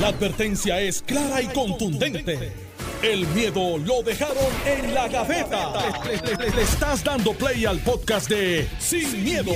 [0.00, 2.52] La advertencia es clara y contundente.
[3.00, 4.36] El miedo lo dejaron
[4.66, 5.72] en la gaveta.
[6.04, 9.52] Le, estás dando play al podcast de Sin, miedo,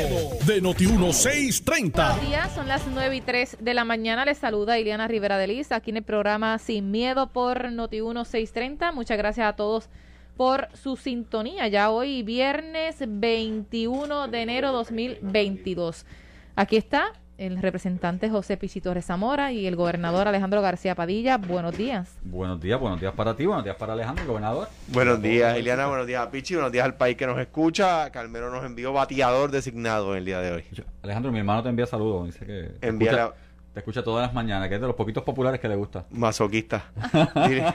[0.46, 1.93] de Noti1630.
[1.93, 4.24] Buenos días, son las 9 y 3 de la mañana.
[4.24, 8.93] Les saluda Ileana Rivera de Liz aquí en el programa Sin Miedo por Noti 1630.
[8.93, 9.89] Muchas gracias a todos
[10.36, 11.66] por su sintonía.
[11.66, 16.07] Ya hoy, viernes 21 de enero 2022.
[16.55, 21.39] Aquí está el representante José Pichi Torres Zamora y el gobernador Alejandro García Padilla.
[21.39, 22.18] Buenos días.
[22.25, 24.68] Buenos días, buenos días para ti, buenos días para Alejandro, el gobernador.
[24.89, 25.86] Buenos días, Eliana.
[25.86, 26.54] Buenos días a Pichi.
[26.54, 28.11] Buenos días al país que nos escucha.
[28.11, 30.64] Carmelo nos envió bateador designado en el día de hoy.
[31.03, 33.36] Alejandro, mi hermano te envía saludos, dice que te Envíale escucha,
[33.73, 36.06] te escucha todas las mañanas, que es de los poquitos populares que le gusta.
[36.11, 36.86] Masoquista.
[37.47, 37.73] Dile,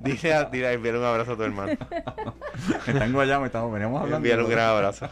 [0.00, 1.72] dile, a- dile a enviarle un abrazo a tu hermano.
[2.86, 4.16] Está en Guayama, estamos, veníamos hablando.
[4.16, 5.10] Envíale un gran abrazo.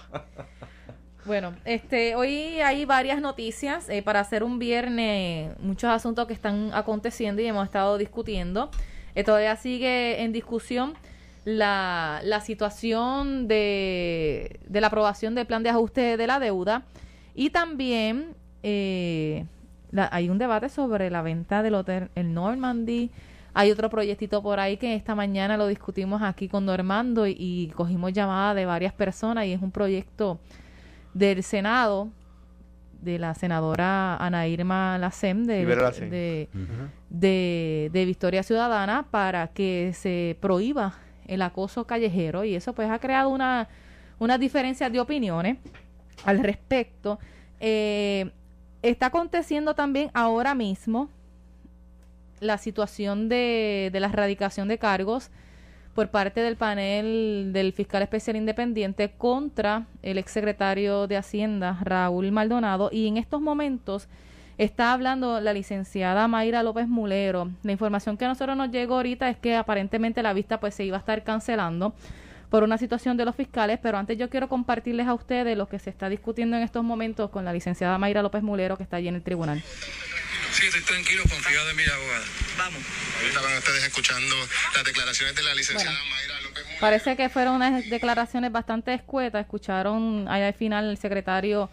[1.25, 6.71] Bueno, este, hoy hay varias noticias eh, para hacer un viernes, muchos asuntos que están
[6.75, 8.71] aconteciendo y hemos estado discutiendo.
[9.15, 10.95] Eh, todavía sigue en discusión
[11.45, 16.83] la, la situación de, de la aprobación del plan de ajuste de la deuda
[17.37, 19.45] y también eh,
[19.93, 23.11] la- hay un debate sobre la venta del hotel el Normandy.
[23.55, 27.68] Hay otro proyectito por ahí que esta mañana lo discutimos aquí con Normando y, y
[27.77, 30.41] cogimos llamada de varias personas y es un proyecto
[31.15, 32.09] del Senado
[33.02, 36.49] de la senadora Ana Irma Lacem de, de,
[37.10, 40.95] de, de Victoria Ciudadana para que se prohíba
[41.27, 42.45] el acoso callejero.
[42.45, 43.68] Y eso pues ha creado una,
[44.18, 45.59] unas diferencias de opiniones
[46.24, 47.18] al respecto.
[47.59, 48.30] Eh,
[48.83, 51.09] está aconteciendo también ahora mismo
[52.38, 55.30] la situación de, de la erradicación de cargos
[55.95, 62.88] por parte del panel del fiscal especial independiente contra el exsecretario de Hacienda, Raúl Maldonado,
[62.93, 64.09] y en estos momentos
[64.59, 67.50] está hablando la licenciada Mayra López Mulero.
[67.62, 70.84] La información que a nosotros nos llegó ahorita es que aparentemente la vista pues se
[70.84, 71.94] iba a estar cancelando
[72.49, 75.78] por una situación de los fiscales, pero antes yo quiero compartirles a ustedes lo que
[75.78, 79.09] se está discutiendo en estos momentos con la licenciada Mayra López Mulero que está allí
[79.09, 79.62] en el tribunal.
[80.53, 82.25] Sí, estoy tranquilo, confiado en mi abogada.
[82.59, 82.83] Vamos.
[83.17, 84.37] Ahorita van ustedes escuchando
[84.75, 86.81] las declaraciones de la licenciada Mayra López Mulero.
[86.81, 89.41] Parece que fueron unas declaraciones bastante escuetas.
[89.41, 91.71] Escucharon allá al final el secretario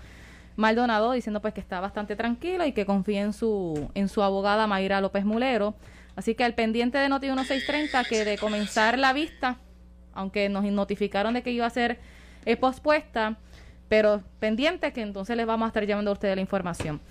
[0.56, 4.66] Maldonado diciendo pues que está bastante tranquilo y que confía en su en su abogada
[4.66, 5.76] Mayra López Mulero.
[6.16, 9.58] Así que al pendiente de Noti 1630 que de comenzar la vista,
[10.14, 12.00] aunque nos notificaron de que iba a ser
[12.46, 13.38] eh, pospuesta,
[13.90, 17.02] pero pendiente que entonces les vamos a estar llamando a ustedes la información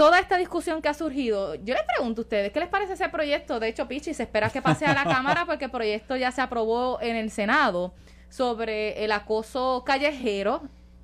[0.00, 3.10] toda esta discusión que ha surgido, yo les pregunto a ustedes, ¿qué les parece ese
[3.10, 3.60] proyecto?
[3.60, 6.40] De hecho, Pichi, se espera que pase a la Cámara porque el proyecto ya se
[6.40, 7.92] aprobó en el Senado
[8.30, 10.62] sobre el acoso callejero.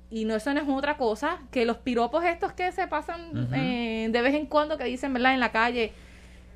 [0.09, 4.07] Y no eso no es otra cosa que los piropos estos que se pasan eh,
[4.09, 5.35] de vez en cuando que dicen, ¿verdad?
[5.35, 5.91] En la calle,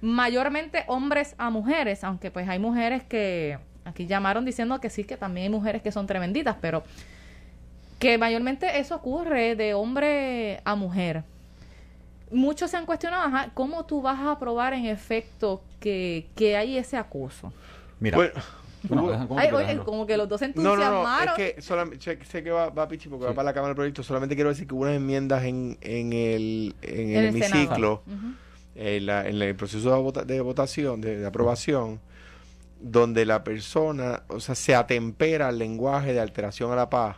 [0.01, 5.15] mayormente hombres a mujeres, aunque pues hay mujeres que aquí llamaron diciendo que sí, que
[5.15, 6.81] también hay mujeres que son tremenditas, pero
[7.99, 11.23] que mayormente eso ocurre de hombre a mujer.
[12.31, 16.77] Muchos se han cuestionado, ajá, ¿cómo tú vas a probar en efecto que, que hay
[16.77, 17.51] ese acoso?
[17.99, 18.17] Mira,
[19.85, 20.81] como que los dos se no, no, no.
[20.81, 21.35] entusiasmaron.
[21.39, 24.01] Es que solamente, sé, que va, va Pichi porque va para la Cámara del Proyecto.
[24.01, 28.01] Solamente quiero decir que hubo unas enmiendas en, en el, en En el hemiciclo.
[28.07, 28.33] Ujú.
[28.75, 31.99] en, la- en el proceso de, vota- de votación, de, de aprobación,
[32.79, 37.17] donde la persona, o sea, se atempera al lenguaje de alteración a la paz,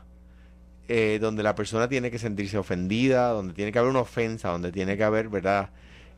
[0.87, 4.71] eh, donde la persona tiene que sentirse ofendida, donde tiene que haber una ofensa, donde
[4.71, 5.69] tiene que haber, ¿verdad?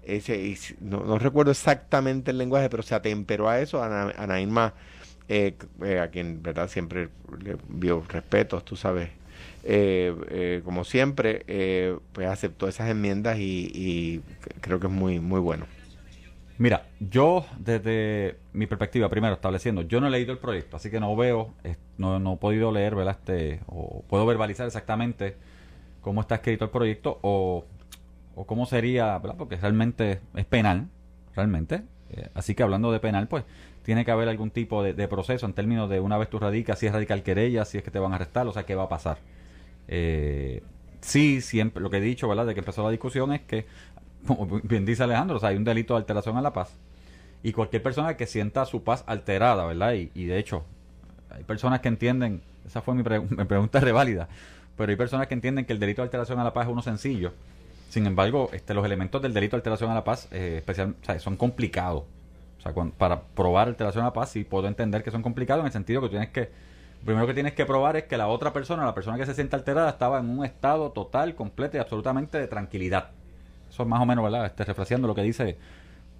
[0.03, 4.39] Ese, si- no, no recuerdo exactamente el lenguaje, pero se atemperó a eso, Ana, Ana
[4.41, 4.73] Irma,
[5.27, 6.69] eh, eh, a quien, ¿verdad?
[6.69, 7.09] Siempre
[7.43, 9.09] le vio respetos, tú sabes.
[9.63, 11.43] Eh, eh, como siempre,
[12.11, 14.21] pues aceptó esas enmiendas y, y
[14.61, 15.65] creo que es muy, muy bueno.
[16.57, 21.01] Mira, yo desde mi perspectiva, primero estableciendo, yo no he leído el proyecto, así que
[21.01, 21.53] no veo,
[21.97, 23.17] no, no he podido leer, ¿verdad?
[23.19, 25.35] Este, o puedo verbalizar exactamente
[26.01, 27.65] cómo está escrito el proyecto o,
[28.35, 29.35] o cómo sería, ¿verdad?
[29.37, 30.87] Porque realmente es penal,
[31.35, 31.83] realmente.
[32.11, 33.43] Eh, así que hablando de penal, pues
[33.83, 36.79] tiene que haber algún tipo de, de proceso en términos de una vez tú radicas,
[36.79, 38.83] si es radical querella, si es que te van a arrestar, o sea, qué va
[38.83, 39.17] a pasar.
[39.87, 40.63] Eh,
[41.01, 42.45] sí, siempre, lo que he dicho, ¿verdad?
[42.45, 43.65] De que empezó la discusión es que,
[44.25, 46.75] como bien dice Alejandro, o sea, hay un delito de alteración a la paz.
[47.43, 49.93] Y cualquier persona que sienta su paz alterada, ¿verdad?
[49.93, 50.63] Y, y de hecho,
[51.29, 54.27] hay personas que entienden, esa fue mi, pre- mi pregunta reválida,
[54.77, 56.81] pero hay personas que entienden que el delito de alteración a la paz es uno
[56.81, 57.33] sencillo.
[57.89, 61.05] Sin embargo, este, los elementos del delito de alteración a la paz eh, especial, o
[61.05, 62.03] sea, son complicados.
[62.57, 65.67] O sea, para probar alteración a la paz sí puedo entender que son complicados en
[65.67, 66.49] el sentido que tienes que,
[67.05, 69.55] primero que tienes que probar es que la otra persona, la persona que se siente
[69.55, 73.11] alterada, estaba en un estado total, completo y absolutamente de tranquilidad.
[73.75, 74.45] Eso es más o menos, ¿verdad?
[74.45, 75.57] Este, refraseando lo que dice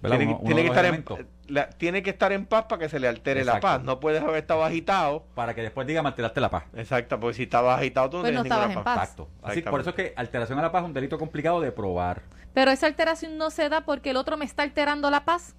[0.02, 0.18] ¿verdad?
[0.18, 2.44] Tiene, Uno- que- uno tiene de que los estar en, la- tiene que estar en
[2.44, 3.66] paz para que se le altere la Exacto.
[3.66, 3.82] paz.
[3.82, 5.24] No puedes haber estado agitado.
[5.34, 6.64] para que después diga alteraste la paz.
[6.74, 8.94] Exacto, porque si estabas agitado tú no Pues no tienes ninguna estabas en paz.
[8.98, 9.08] paz.
[9.08, 9.28] Exacto.
[9.42, 12.20] Así, por eso es que alteración a la paz es un delito complicado de probar.
[12.52, 15.56] Pero esa alteración no se da porque el otro me está alterando la paz.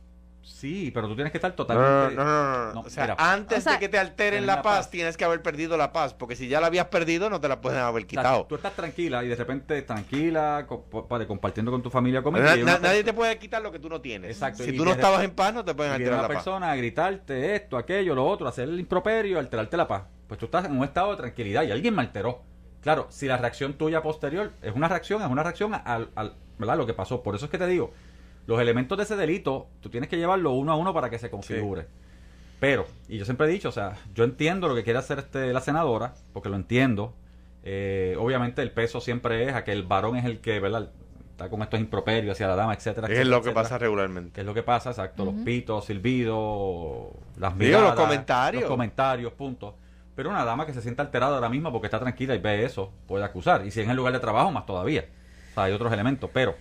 [0.48, 2.16] Sí, pero tú tienes que estar totalmente...
[2.16, 2.74] no, no, no, no.
[2.74, 3.16] No, O sea, mira.
[3.20, 4.90] antes O sea, de que te alteren la la paz, paz.
[4.90, 6.14] tienes que haber perdido la paz.
[6.14, 8.46] Porque si ya la habías perdido, no te la pueden haber O sea, quitado.
[8.46, 10.66] tú estás tranquila y de repente tranquila,
[11.28, 12.50] compartiendo con tu familia, comiendo.
[12.56, 14.32] na- una nadie te puede quitar lo que tú no tienes.
[14.32, 16.38] Exacto, Si y tú no estabas en paz, no te pueden alterar una la paz.
[16.38, 20.04] persona a gritarte esto, aquello, lo otro, hacer el improperio, alterarte la paz.
[20.28, 22.42] Pues tú estás en un estado de tranquilidad y alguien me alteró.
[22.82, 26.78] Claro, si la reacción tuya posterior es una reacción, es una reacción al, al- ¿verdad?
[26.78, 27.22] lo que pasó.
[27.22, 27.92] Por eso es que te digo,
[28.48, 31.30] los elementos de ese delito, tú tienes que llevarlo uno a uno para que se
[31.30, 31.86] configure.
[32.60, 35.54] Pero, y yo siempre he dicho, o sea, yo entiendo lo que quiere hacer este,
[35.54, 37.14] la senadora, porque lo entiendo.
[37.64, 40.90] Eh, obviamente el peso siempre es a que el varón es el que, ¿verdad?
[41.32, 43.08] Está con estos improperios hacia la dama, etcétera.
[43.08, 43.64] Es etcétera, lo que etcétera.
[43.64, 44.32] pasa regularmente.
[44.32, 44.90] ¿Qué es lo que pasa?
[44.90, 48.62] Exacto, los pitos, silbidos, las Digo, los miradas, comentarios.
[48.64, 49.76] Los comentarios, punto.
[50.16, 52.92] Pero una dama que se sienta alterada ahora mismo porque está tranquila y ve eso,
[53.06, 53.68] puede acusar.
[53.68, 55.06] Y si es en el lugar de trabajo, más todavía.
[55.52, 56.28] O sea, hay otros elementos.
[56.34, 56.56] Pero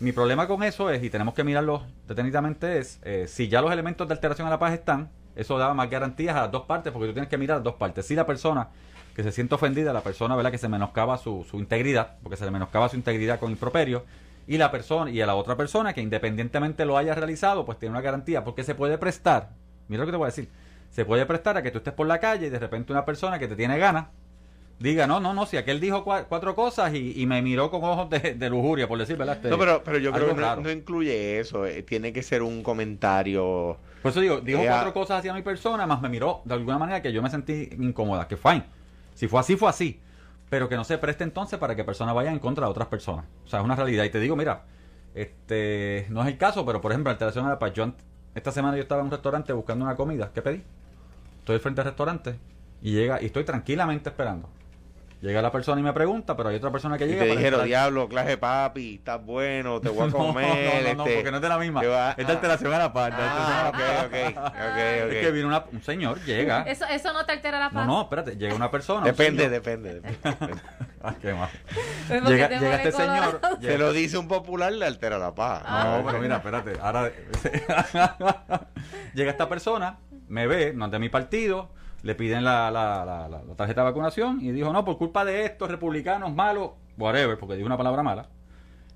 [0.00, 3.72] mi problema con eso es, y tenemos que mirarlo detenidamente, es eh, si ya los
[3.72, 6.92] elementos de alteración a la paz están, eso da más garantías a las dos partes,
[6.92, 8.06] porque tú tienes que mirar las dos partes.
[8.06, 8.68] Si la persona
[9.14, 10.50] que se siente ofendida, la persona ¿verdad?
[10.50, 14.04] que se menoscaba su, su integridad, porque se le menoscaba su integridad con improperio,
[14.46, 17.92] y la persona y a la otra persona que independientemente lo haya realizado, pues tiene
[17.92, 19.50] una garantía, porque se puede prestar,
[19.88, 20.50] mira lo que te voy a decir,
[20.90, 23.38] se puede prestar a que tú estés por la calle y de repente una persona
[23.38, 24.06] que te tiene ganas
[24.78, 27.82] diga, no, no, no, si aquel dijo cua- cuatro cosas y, y me miró con
[27.84, 29.36] ojos de, de lujuria, por decir, ¿verdad?
[29.36, 31.64] Este, No, pero, pero yo creo que no, incluye eso.
[31.66, 33.78] eh, Tiene que ser un comentario.
[34.02, 37.02] Por eso digo, dijo cuatro cosas hacia mi persona, más me miró de alguna manera
[37.02, 38.64] que yo me sentí incómoda, que fine.
[39.14, 40.00] Si fue así, fue así.
[40.48, 43.24] Pero que no se preste entonces para que personas vayan en contra de otras personas.
[43.44, 44.04] O sea, es una realidad.
[44.04, 44.62] Y te digo, mira,
[45.14, 47.72] este no es el caso, pero por ejemplo, alteración a la paz.
[47.72, 47.92] Yo
[48.34, 50.30] esta semana yo estaba en un restaurante buscando una comida.
[50.34, 50.62] ¿Qué pedí?
[51.40, 52.36] Estoy frente al restaurante
[52.82, 54.48] y llega y estoy tranquilamente esperando.
[55.26, 57.22] Llega la persona y me pregunta, pero hay otra persona que Y llega.
[57.22, 60.46] te para dijeron, diablo, clase papi, estás bueno, te voy a No, comer.
[60.46, 61.80] no, no, no, este, porque no es de la misma.
[61.80, 63.12] te va- Es de alteración a la paz.
[63.16, 63.72] Ah.
[64.12, 66.62] Es que viene una- un señor, llega.
[66.62, 67.86] Eso, eso no te altera la No, paz.
[67.88, 69.04] no, espérate, llega una persona.
[69.04, 70.54] Depende, depende, depende.
[71.02, 71.48] Ay, qué mal.
[72.08, 73.40] Es porque Llega, te llega este señor.
[73.60, 75.62] Se lo dice un popular, le altera la paz.
[75.68, 76.74] No, pero mira, espérate.
[76.80, 77.10] Ahora
[79.14, 81.70] llega esta persona, me ve, no es de mi partido,
[82.06, 85.44] le piden la, la- la- la- tarjeta de vacunación y dijo, no, por culpa de
[85.44, 88.28] estos republicanos malos, whatever, porque dijo una palabra mala,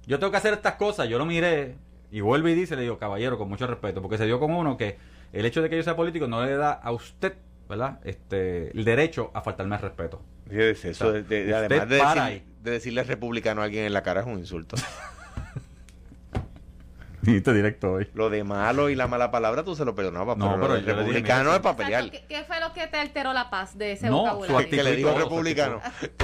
[0.07, 1.77] yo tengo que hacer estas cosas, yo lo miré
[2.11, 4.77] y vuelve y dice, le digo, caballero, con mucho respeto, porque se dio con uno
[4.77, 4.97] que
[5.33, 7.35] el hecho de que yo sea político no le da a usted,
[7.69, 7.99] ¿verdad?
[8.05, 10.23] Este, el derecho a faltarme el respeto.
[10.49, 14.03] Fíjese, eso de- de- de- Usted además decir- de decirle republicano a alguien en la
[14.03, 14.77] cara es un insulto.
[17.23, 18.09] Dijiste directo hoy.
[18.15, 21.53] Lo de malo y la mala palabra tú se lo perdonabas, No, pero, dije, republicano
[21.55, 21.77] es para.
[22.11, 24.71] ¿Qué, qué fue lo que te alteró la paz de ese No, vocabulario?
[24.71, 25.81] Que le digo republicano.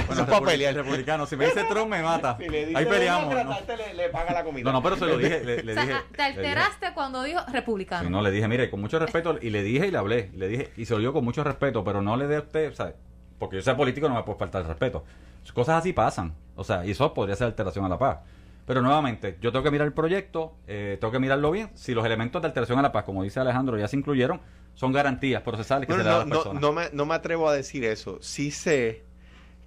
[0.07, 0.73] Bueno, es para pelear.
[0.73, 1.25] republicano.
[1.27, 2.37] Si me dice Trump, me mata.
[2.41, 3.33] Si le dice Ahí peleamos.
[3.33, 3.49] "No, ¿no?
[3.57, 4.63] tratarte, le, le paga la comida.
[4.65, 5.43] No, no, pero se lo dije.
[5.43, 8.03] Le, le o sea, dije te le dije- alteraste cuando dijo republicano.
[8.03, 10.47] Sí, no, le dije, mire, con mucho respeto, y le dije y le hablé, le
[10.47, 12.75] dije, y se lo digo con mucho respeto, pero no le dé a usted, o
[12.75, 12.93] sea,
[13.39, 15.03] porque yo sea político no me puede faltar el respeto.
[15.53, 18.17] Cosas así pasan, o sea, y eso podría ser alteración a la paz.
[18.67, 21.71] Pero nuevamente, yo tengo que mirar el proyecto, eh, tengo que mirarlo bien.
[21.75, 24.41] Si los elementos de alteración a la paz, como dice Alejandro, ya se incluyeron,
[24.75, 26.61] son garantías procesales que No, se le dan a las no, personas.
[26.61, 28.19] no me, no me atrevo a decir eso.
[28.21, 29.03] Sí sé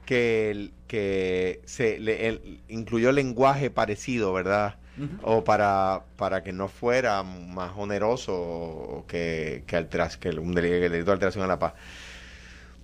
[0.05, 4.77] que, el- que se le, el- incluyó lenguaje parecido, ¿verdad?
[5.23, 9.89] O para, para que no fuera más oneroso que, que,
[10.21, 11.73] que un deli- el delito de alteración a la paz.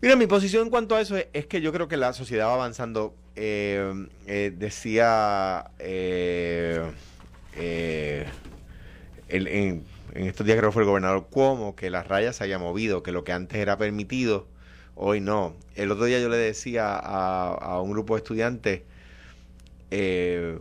[0.07, 2.55] Mira, mi posición en cuanto a eso es, que yo creo que la sociedad va
[2.55, 3.13] avanzando.
[3.35, 6.81] Eh, eh, decía eh,
[7.57, 8.25] eh,
[9.29, 9.85] en,
[10.15, 13.11] estos días creo que fue el gobernador Cuomo que la raya se haya movido, que
[13.11, 14.47] lo que antes era permitido,
[14.95, 15.57] hoy no.
[15.75, 18.83] El otro día yo le decía a, un grupo de estudiantes,
[19.91, 20.61] eh,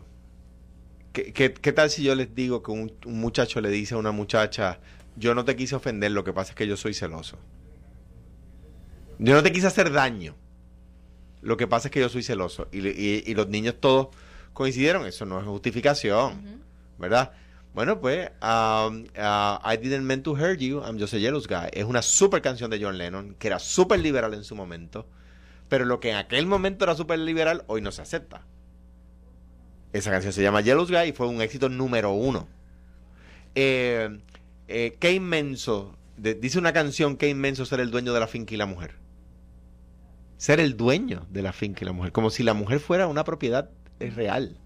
[1.13, 3.99] ¿qué, qué, qué tal si yo les digo que un, un muchacho le dice a
[3.99, 4.79] una muchacha,
[5.17, 7.37] yo no te quise ofender, lo que pasa es que yo soy celoso?
[9.19, 10.35] Yo no te quise hacer daño.
[11.41, 12.67] Lo que pasa es que yo soy celoso.
[12.71, 14.07] Y, le- y- y los niños todos
[14.53, 15.05] coincidieron.
[15.05, 16.61] Eso no es justificación.
[16.97, 17.31] ¿Verdad?
[17.73, 21.67] Bueno, pues, um, uh, I didn't mean to hurt you, I'm just a jealous guy.
[21.73, 25.07] Es una super canción de John Lennon, que era súper liberal en su momento,
[25.67, 28.45] pero lo que en aquel momento era súper liberal, hoy no se acepta.
[29.91, 32.47] Esa canción se llama Jealous Guy y fue un éxito número uno.
[33.55, 34.19] Eh,
[34.69, 38.53] eh, qué inmenso, de- dice una canción, qué inmenso ser el dueño de la finca
[38.53, 38.95] y la mujer.
[40.37, 43.23] Ser el dueño de la finca y la mujer, como si la mujer fuera una
[43.23, 44.57] propiedad eh, real.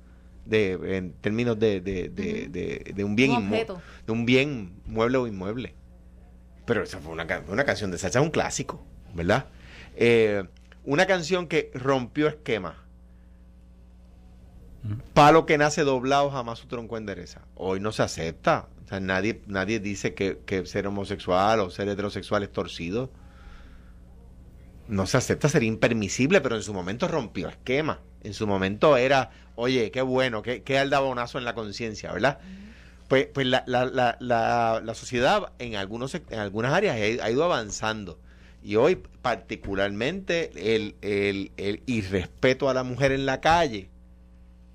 [0.45, 3.81] de, en términos de, de, de, de- de un bien Un inmue- objeto.
[4.07, 5.75] de un bien mueble o inmueble.
[6.65, 8.83] Pero esa fue una, una canción de salsa, un clásico,
[9.13, 9.45] ¿verdad?
[9.95, 10.43] Eh,
[10.85, 12.75] una canción que rompió esquemas.
[15.13, 17.41] Palo que nace doblado jamás su tronco endereza.
[17.55, 18.69] Hoy no se acepta.
[18.85, 23.11] O sea, nadie, nadie dice que, que ser homosexual o ser heterosexual es torcido.
[24.89, 27.99] No se acepta, sería impermisible, pero en su momento rompió esquema.
[28.23, 32.39] En su momento era, oye, qué bueno, qué, qué aldabonazo en la conciencia, ¿verdad?
[33.07, 37.23] Pues, pues la, la, la, la, la sociedad en, algunos, en algunas áreas ha ido-
[37.23, 38.19] ha ido avanzando.
[38.61, 43.89] Y hoy, particularmente, el, el, el irrespeto a la mujer en la calle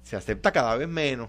[0.03, 1.29] se acepta cada vez menos.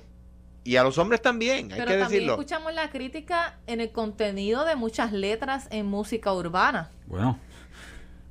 [0.63, 2.33] Y a los hombres también, hay Pero que también decirlo.
[2.33, 6.89] escuchamos la crítica en el contenido de muchas letras en música urbana.
[7.05, 7.39] Bueno,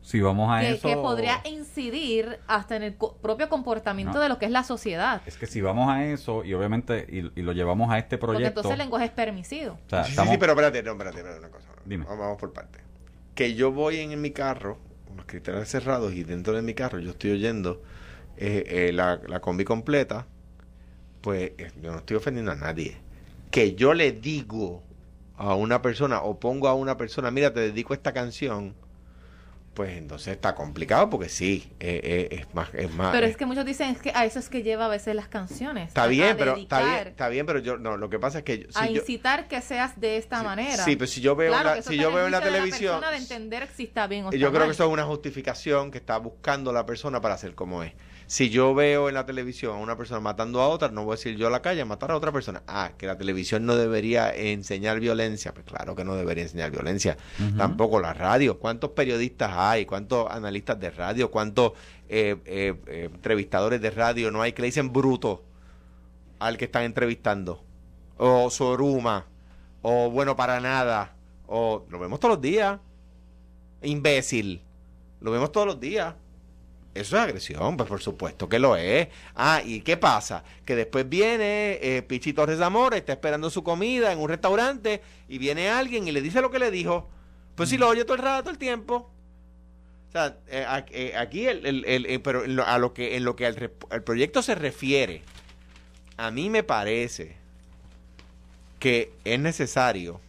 [0.07, 0.87] si vamos a que, eso...
[0.87, 4.21] que podría incidir hasta en el co- propio comportamiento No.
[4.21, 5.23] de lo que es la sociedad.
[5.25, 8.35] Es que si vamos a eso y obviamente y, y lo llevamos a este Porque
[8.37, 8.61] proyecto...
[8.61, 9.73] entonces el lenguaje es permisivo.
[9.87, 11.69] o sea, Sí, sí, estamos- sí, pero espérate, no, espérate, espérate una cosa.
[11.87, 12.05] Dime.
[12.05, 12.81] Vamos, vamos por parte.
[13.35, 16.75] Que yo voy en, en mi carro, con los cristales cerrados, y dentro de mi
[16.75, 17.83] carro yo estoy oyendo
[18.37, 20.27] eh, eh, la, la combi completa,
[21.23, 22.99] pues eh, yo no estoy ofendiendo a nadie.
[23.51, 24.83] Que yo le digo
[25.37, 28.75] a una persona o pongo a una persona, mira, te dedico esta canción,
[29.75, 33.13] pues entonces está complicado porque sí, eh, eh, es más, es más.
[33.13, 35.15] Pero eh, es que muchos dicen es que a eso es que lleva a veces
[35.17, 35.89] las canciones.
[35.89, 38.61] Está bien, pero está bien, está bien, pero yo no, lo que pasa es que
[38.61, 40.85] yo- a yo- incitar que seas de esta Sí, manera.
[40.85, 42.95] sí, pero si yo veo Claro, la- si yo veo en la juicio de televisión-
[43.01, 44.69] persona de entender si está bien o Yo está creo mal.
[44.69, 47.93] que eso es una justificación que está buscando la persona para hacer como es.
[48.27, 51.17] Si yo veo en la televisión a una persona matando a otra, no voy a
[51.17, 52.63] decir yo a la calle a matar a otra persona.
[52.67, 55.53] Ah, que la televisión no debería enseñar violencia.
[55.53, 57.19] Pues claro que no debería enseñar violencia.
[57.59, 58.59] Tampoco la radio.
[58.59, 59.64] ¿Cuántos periodistas hay?
[59.87, 61.31] ¿Cuántos analistas de radio?
[61.31, 61.73] ¿Cuántos
[62.09, 65.43] eh, eh, eh, entrevistadores de radio no hay que le dicen bruto
[66.39, 67.65] al que están entrevistando?
[68.17, 69.27] O soruma.
[69.83, 71.15] O bueno para nada.
[71.47, 72.79] O lo vemos todos los días
[73.85, 74.63] imbécil.
[75.21, 76.15] Lo vemos todos los días.
[76.95, 79.09] Eso es agresión, pues por supuesto que lo es.
[79.35, 80.45] Ah, ¿y qué pasa?
[80.65, 85.39] Que después viene eh, Pichi Torres Zamora, está esperando su comida en un restaurante y
[85.39, 87.09] viene alguien y le dice lo que le dijo.
[87.57, 89.11] Pues si lo oye todo el rato, todo el tiempo.
[90.15, 93.35] Eh, eh, aquí, el, el- el- eh, pero en lo- a lo que, en lo
[93.35, 95.23] que al, al proyecto se refiere,
[96.17, 97.37] a mí me parece
[98.79, 100.21] que es necesario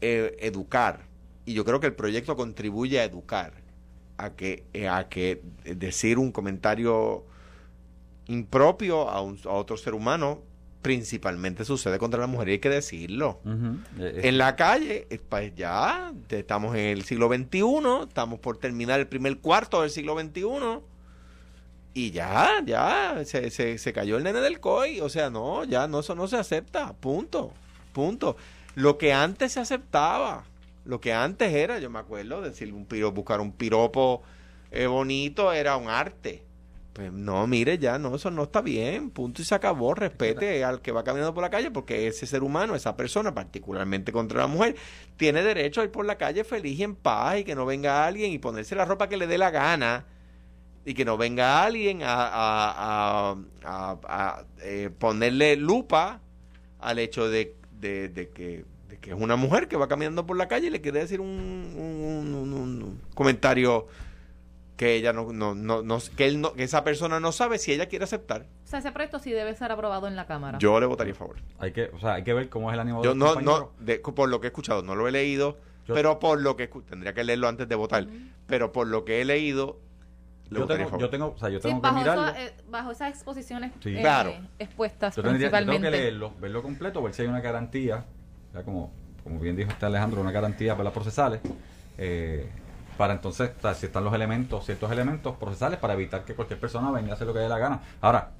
[0.00, 1.02] educar
[1.44, 3.52] y yo creo que el proyecto contribuye a educar
[4.16, 7.24] a que a que decir un comentario
[8.26, 10.40] impropio a, un- a otro ser humano
[10.82, 13.40] principalmente sucede contra la mujer y hay que decirlo.
[13.44, 18.56] Eh, eh, en la calle eh, pues ya estamos en el siglo XXI estamos por
[18.56, 20.80] terminar el primer cuarto del siglo XXI
[21.92, 25.00] y ya, ya, se, se, se cayó el nene del COI.
[25.00, 26.92] O sea, no, ya no, eso no se acepta.
[26.94, 27.52] Punto.
[27.92, 28.36] Punto.
[28.76, 30.44] Lo que antes se aceptaba,
[30.84, 34.22] lo que antes era, yo me acuerdo, decir un piropo, buscar un piropo
[34.70, 36.44] eh, bonito era un arte.
[37.00, 39.08] Pues no, mire, ya no, eso no está bien.
[39.08, 39.94] Punto y se acabó.
[39.94, 44.12] Respete al que va caminando por la calle porque ese ser humano, esa persona, particularmente
[44.12, 44.76] contra la mujer,
[45.16, 48.04] tiene derecho a ir por la calle feliz y en paz y que no venga
[48.06, 50.04] alguien y ponerse la ropa que le dé la gana
[50.84, 56.20] y que no venga alguien a, a- a- eh, ponerle lupa
[56.80, 60.36] al hecho de, de- de que, de que es una mujer que va caminando por
[60.36, 63.86] la calle y le quiere decir un, un- un- un- un comentario
[64.80, 67.70] que ella no, no, no, no- que él no, que esa persona no sabe si
[67.70, 68.46] ella quiere aceptar.
[68.64, 70.56] O sea, ese proyecto sí debe ser aprobado en la Cámara.
[70.58, 71.36] Yo le votaría a favor.
[71.58, 73.26] hay que, o sea, hay que ver cómo es el ánimo de Yo los no,
[73.34, 73.60] compañeros.
[73.78, 76.56] no, de- por lo que he escuchado, no lo he leído, Yo- pero por lo
[76.56, 78.06] que tendría que leerlo antes de votar,
[78.46, 79.78] pero por lo que he leído,
[80.48, 82.28] le Yo tengo, yo tengo, o sea, yo Sí, que bajo, mirarlo.
[82.28, 83.94] eso, eh, bajo esas exposiciones Sí.
[83.98, 84.32] eh, Claro.
[84.58, 85.90] expuestas Yo, tendría, yo tengo principalmente.
[85.98, 88.06] que leerlo, verlo completo, ver si hay una garantía,
[88.54, 88.90] ya como,
[89.22, 91.42] como bien dijo este Alejandro, una garantía para las procesales,
[91.98, 92.48] eh,
[93.00, 97.12] para entonces, si están los elementos, ciertos elementos procesales, para evitar que cualquier persona venga
[97.12, 97.80] a hacer lo que dé la gana.
[98.02, 98.32] Ahora,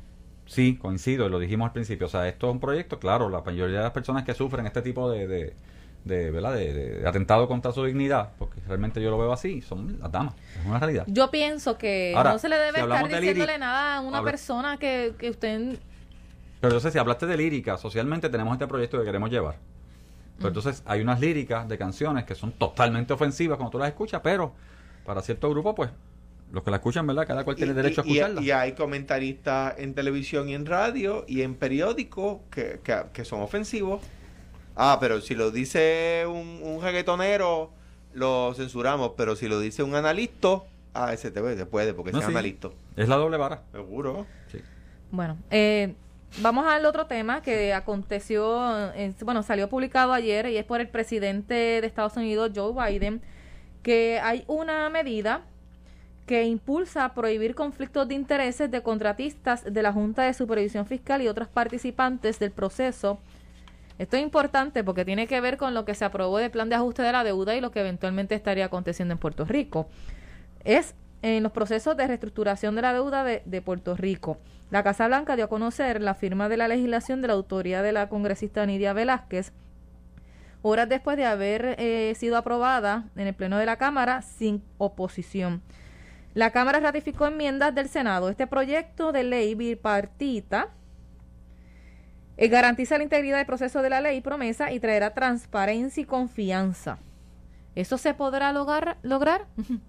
[0.45, 3.41] sí, coincido, y lo dijimos al principio, o sea, esto es un proyecto, claro, la
[3.41, 5.55] mayoría de las personas que sufren este tipo de, de,
[6.05, 6.53] de, ¿verdad?
[6.53, 10.35] de, de atentado contra su dignidad, porque realmente yo lo veo así, son las damas,
[10.61, 11.05] es una realidad.
[11.07, 14.19] Yo pienso que Ahora, no se le debe si estar diciéndole lírica, nada a una
[14.19, 15.79] habla- persona que, que usted...
[16.61, 19.55] Pero entonces, si hablaste de lírica, socialmente tenemos este proyecto que queremos llevar.
[20.41, 24.21] Pero entonces hay unas líricas de canciones que son totalmente ofensivas cuando tú las escuchas,
[24.25, 24.53] pero
[25.05, 25.91] para cierto grupo, pues,
[26.51, 27.27] los que la escuchan, ¿verdad?
[27.27, 28.41] Cada cual tiene Y- derecho a y- escucharla.
[28.43, 33.41] Y, hay comentaristas en televisión y en radio y en periódicos que, que, que son
[33.43, 34.01] ofensivos.
[34.75, 37.71] Ah, pero si lo dice un, un reggaetonero,
[38.15, 39.13] lo censuramos.
[39.17, 40.63] Pero si lo dice un analista,
[40.95, 42.33] ah, ese te, se puede porque No, sea sí.
[42.35, 42.71] analista.
[42.97, 43.63] Es la doble vara.
[43.73, 44.27] Seguro.
[44.51, 44.59] Sí.
[45.13, 45.95] Bueno, eh,
[46.39, 51.55] vamos al otro tema que aconteció, bueno, salió publicado ayer y es por el presidente
[51.55, 53.21] de Estados Unidos, Joe Biden,
[53.83, 55.43] que hay una medida
[56.27, 61.23] que impulsa a prohibir conflictos de intereses de contratistas de la Junta de Supervisión Fiscal
[61.23, 63.19] y otros participantes del proceso.
[63.99, 66.77] Esto es importante porque tiene que ver con lo que se aprobó del plan de
[66.77, 69.89] ajuste de la deuda y lo que eventualmente estaría aconteciendo en Puerto Rico.
[70.65, 74.39] Es en los procesos de reestructuración de la deuda de, de Puerto Rico.
[74.71, 77.91] La Casa Blanca dio a conocer la firma de la legislación de la autoría de
[77.91, 79.53] la congresista Nidia Velázquez,
[80.63, 85.63] horas después de haber eh, sido aprobada en el Pleno de la Cámara sin oposición.
[86.35, 88.29] La Cámara ratificó enmiendas del Senado.
[88.29, 90.69] Este proyecto de ley bipartita
[92.37, 96.99] eh, garantiza la integridad del proceso de la ley promesa y traerá transparencia y confianza.
[97.75, 98.99] ¿Eso se podrá lograr?
[99.03, 99.47] lograr?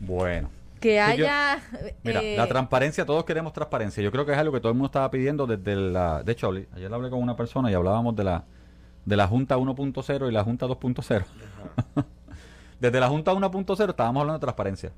[0.00, 0.57] Bueno.
[0.78, 1.60] Que Sí, yo- haya...
[2.02, 4.02] Mira, eh, la transparencia, todos queremos transparencia.
[4.02, 6.22] Yo creo que es algo que todo el mundo estaba pidiendo desde la...
[6.22, 8.44] De hecho, ayer hablé con una persona y hablábamos de la,
[9.04, 11.24] de la Junta 1.0 y la Junta 2.0.
[12.80, 14.92] desde la Junta 1.0 estábamos hablando de transparencia.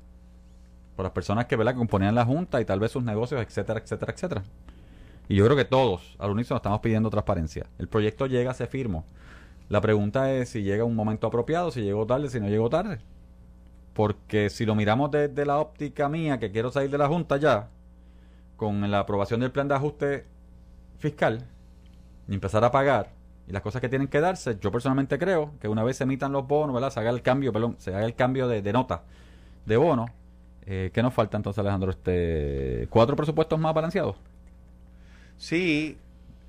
[0.95, 1.73] Por las personas que, ¿verdad?
[1.73, 4.43] que componían la Junta y tal vez sus negocios, etcétera, etcétera, etcétera.
[5.29, 7.65] Y yo creo que todos, al unísono, estamos pidiendo transparencia.
[7.79, 9.05] El proyecto llega, se firmó.
[9.69, 12.99] La pregunta es si llega un momento apropiado, si llegó tarde, si no llegó tarde.
[14.01, 17.69] Porque si lo miramos desde la óptica mía, que quiero salir de la Junta ya,
[18.57, 20.25] con la aprobación del plan de ajuste
[20.97, 21.45] fiscal,
[22.27, 23.11] y empezar a pagar,
[23.47, 26.31] y las cosas que tienen que darse, yo personalmente creo que una vez se emitan
[26.31, 26.89] los bonos, ¿verdad?
[26.89, 29.03] Se haga el cambio, perdón, se haga el cambio de, de nota
[29.67, 30.07] de bono.
[30.65, 31.91] Eh, ¿Qué nos falta entonces, Alejandro?
[31.91, 34.15] Este, ¿Cuatro presupuestos más balanceados?
[35.37, 35.95] Sí,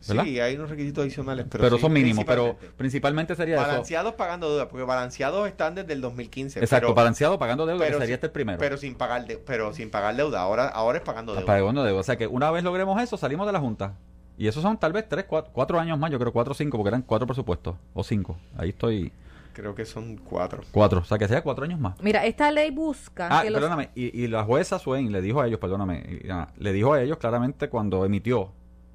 [0.09, 0.25] ¿Verdad?
[0.25, 3.35] sí, hay unos requisitos adicionales, pero, Pero, sí, son mínimos, pero principalmente.
[3.35, 3.65] sería eso.
[3.67, 6.61] Balanceados pagando deuda, porque balanceados están desde el 2015.
[6.61, 8.59] Exacto, pero, balanceado pagando deuda, que pero sería sí- este el primero.
[8.59, 10.41] Pero sin pagar de- pero sin pagar deuda.
[10.41, 11.47] Ahora, ahora es pagando deuda.
[11.47, 12.01] Pagando deuda.
[12.01, 13.95] O sea que una vez logremos eso, salimos de la Junta.
[14.39, 16.77] Y esos son tal vez tres, cuatro, cuatro años más, yo creo cuatro o cinco,
[16.79, 17.77] porque eran cuatro presupuestos.
[17.95, 18.37] O cinco.
[18.57, 19.13] Ahí estoy.
[19.53, 20.62] Creo que son cuatro.
[20.73, 21.01] Cuatro.
[21.01, 22.01] O sea que sea cuatro años más.
[22.01, 23.91] Mira, esta ley busca Ah, que los- perdóname.
[23.95, 27.03] Y, y la jueza Swain le dijo a ellos, perdóname, y, ah, le dijo a
[27.03, 28.51] ellos claramente cuando emitió.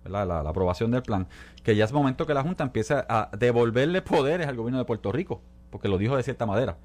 [0.10, 1.28] La, la aprobación del plan,
[1.63, 5.12] que ya es momento que la Junta empiece a devolverle poderes al gobierno de Puerto
[5.12, 6.78] Rico, porque lo dijo de cierta manera.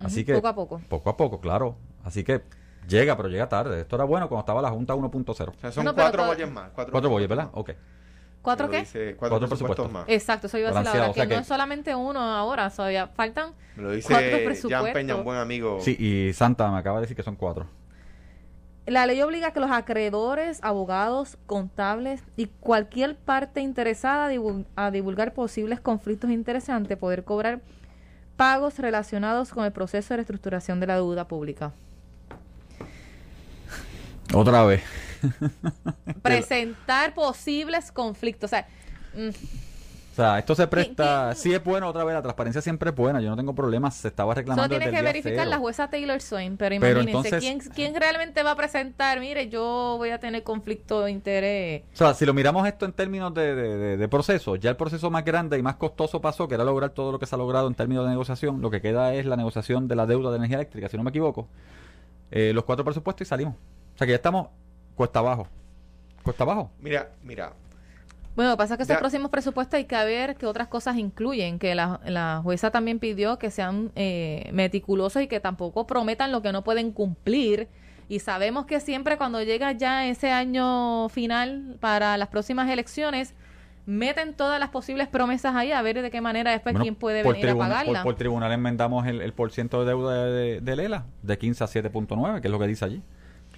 [0.00, 0.80] Así que poco a poco.
[0.88, 1.76] Poco a poco, claro.
[2.04, 2.42] Así que
[2.88, 3.80] llega, pero llega tarde.
[3.80, 5.48] Esto era bueno cuando estaba la Junta 1.0.
[5.50, 6.70] O sea, son No, cuatro boyes más.
[6.74, 7.48] Cuatro, Cuatro boyes, ¿verdad?
[7.52, 7.70] Ok.
[8.42, 8.80] ¿Cuatro qué?
[8.80, 9.92] dice, cuatro, Cuatro presupuestos, presupuestos.
[9.92, 10.04] más.
[10.08, 12.68] Exacto, eso iba a decir ahora, o sea que, no que- es solamente uno ahora,
[12.70, 14.90] todavía faltan Me lo dice Cuatro Jan presupuestos.
[14.92, 15.78] Peña, un buen amigo.
[15.80, 17.66] Sí, y Santa me acaba de decir que son cuatro.
[18.86, 24.66] La ley obliga a que los acreedores, abogados, contables y cualquier parte interesada a divul-
[24.74, 27.60] a divulgar posibles conflictos interesantes poder cobrar
[28.36, 31.72] pagos relacionados con el proceso de reestructuración de la deuda pública.
[34.34, 34.82] Otra vez.
[36.22, 38.48] Presentar posibles conflictos.
[38.48, 38.66] O sea,
[39.14, 39.28] mm,
[40.12, 41.30] O sea, esto se presta.
[41.32, 42.12] ¿Quién- Sí es bueno, otra vez.
[42.14, 43.18] La transparencia siempre es buena.
[43.22, 43.94] Yo no tengo problemas.
[43.96, 44.64] Se estaba reclamando.
[44.64, 45.50] Solo tiene desde que el día verificar cero.
[45.50, 49.20] la jueza Taylor Swain, pero Pero imagínense, entonces- ¿quién, ¿quién realmente va a presentar?
[49.20, 51.84] Mire, yo voy a tener conflicto de interés.
[51.94, 54.76] O sea, si lo miramos esto en términos de, de- de- de proceso, ya el
[54.76, 57.38] proceso más grande y más costoso pasó, que era lograr todo lo que se ha
[57.38, 58.60] logrado en términos de negociación.
[58.60, 61.08] Lo que queda es la negociación de la deuda de energía eléctrica, si no me
[61.10, 61.48] equivoco.
[62.30, 63.54] Eh, los cuatro presupuestos y salimos.
[63.54, 64.48] O sea que ya estamos
[64.94, 65.48] cuesta abajo.
[66.22, 66.70] Cuesta abajo.
[66.80, 67.54] Mira, mira.
[68.34, 68.98] Bueno, lo que pasa es que esos Ya.
[69.00, 73.38] próximos presupuestos hay que ver qué otras cosas incluyen, que la, la jueza también pidió
[73.38, 77.68] que sean eh, meticulosos y que tampoco prometan lo que no pueden cumplir.
[78.08, 83.34] Y sabemos que siempre cuando llega ya ese año final para las próximas elecciones,
[83.84, 87.22] meten todas las posibles promesas ahí a ver de qué manera después Bueno, quién puede
[87.22, 88.02] venir a pagarla.
[88.02, 91.64] Por, por tribunal enmendamos el, el por ciento de deuda de, de Lela, de 15
[91.64, 93.02] a 7.9, que es lo que dice allí.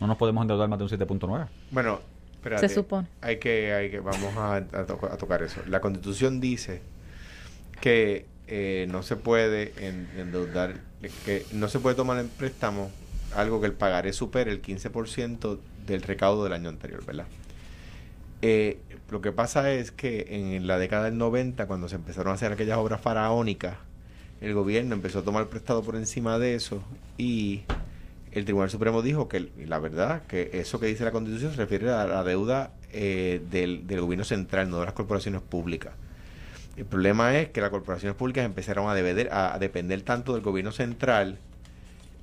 [0.00, 1.46] No nos podemos endeudar más de un 7.9.
[1.70, 2.00] Bueno,
[2.44, 2.68] espérate.
[2.68, 3.08] Se supone.
[3.20, 5.60] Hay que, hay que, vamos a, a to- a tocar eso.
[5.66, 6.80] La constitución dice
[7.80, 10.74] que eh, no se puede en- endeudar,
[11.24, 12.90] que no se puede tomar en préstamo
[13.34, 17.26] algo que el pagaré supere el 15% del recaudo del año anterior, ¿verdad?
[18.42, 18.78] Eh,
[19.10, 22.52] lo que pasa es que en la década del 90, cuando se empezaron a hacer
[22.52, 23.76] aquellas obras faraónicas,
[24.40, 26.82] el gobierno empezó a tomar prestado por encima de eso
[27.16, 27.62] y
[28.34, 31.90] el Tribunal Supremo dijo que la verdad que eso que dice la Constitución se refiere
[31.90, 35.92] a la deuda eh, del, gobierno central, no de las corporaciones públicas.
[36.76, 38.94] El problema es que las corporaciones públicas empezaron a,
[39.58, 41.38] depender, tanto del gobierno central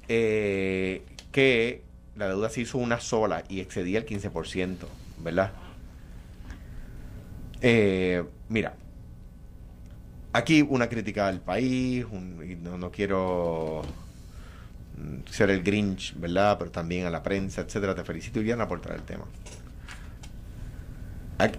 [0.10, 1.84] eh, que
[2.18, 4.76] la deuda se hizo una sola y excedía el 15%,
[5.24, 5.54] ¿verdad?
[7.62, 8.74] Eh, mira,
[10.34, 13.84] aquí una crítica al país, un- no, no quiero
[15.30, 16.58] ser el Grinch, ¿verdad?
[16.60, 17.96] Pero también a la prensa, etcétera.
[17.96, 19.26] Te felicito, Iriana, por traer el tema.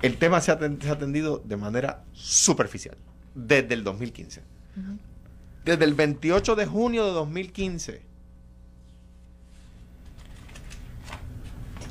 [0.02, 2.96] El tema se ha, atendido de manera superficial
[3.34, 4.42] desde el 2015.
[5.64, 8.02] Desde el 28 de junio de 2015.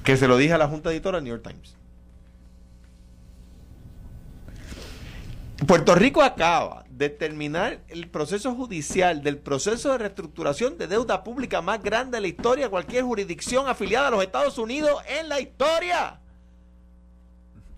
[0.06, 1.76] Que se lo dije a la Junta Editora del New York Times.
[5.68, 11.60] Puerto Rico acaba de terminar el proceso judicial del proceso de reestructuración de deuda pública
[11.60, 16.20] más grande de la historia cualquier jurisdicción afiliada a los Estados Unidos en la historia.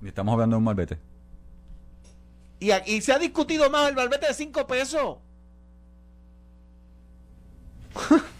[0.02, 1.00] Y estamos hablando de un malvete.
[2.60, 5.18] Y, y se ha discutido más el malvete de 5 pesos.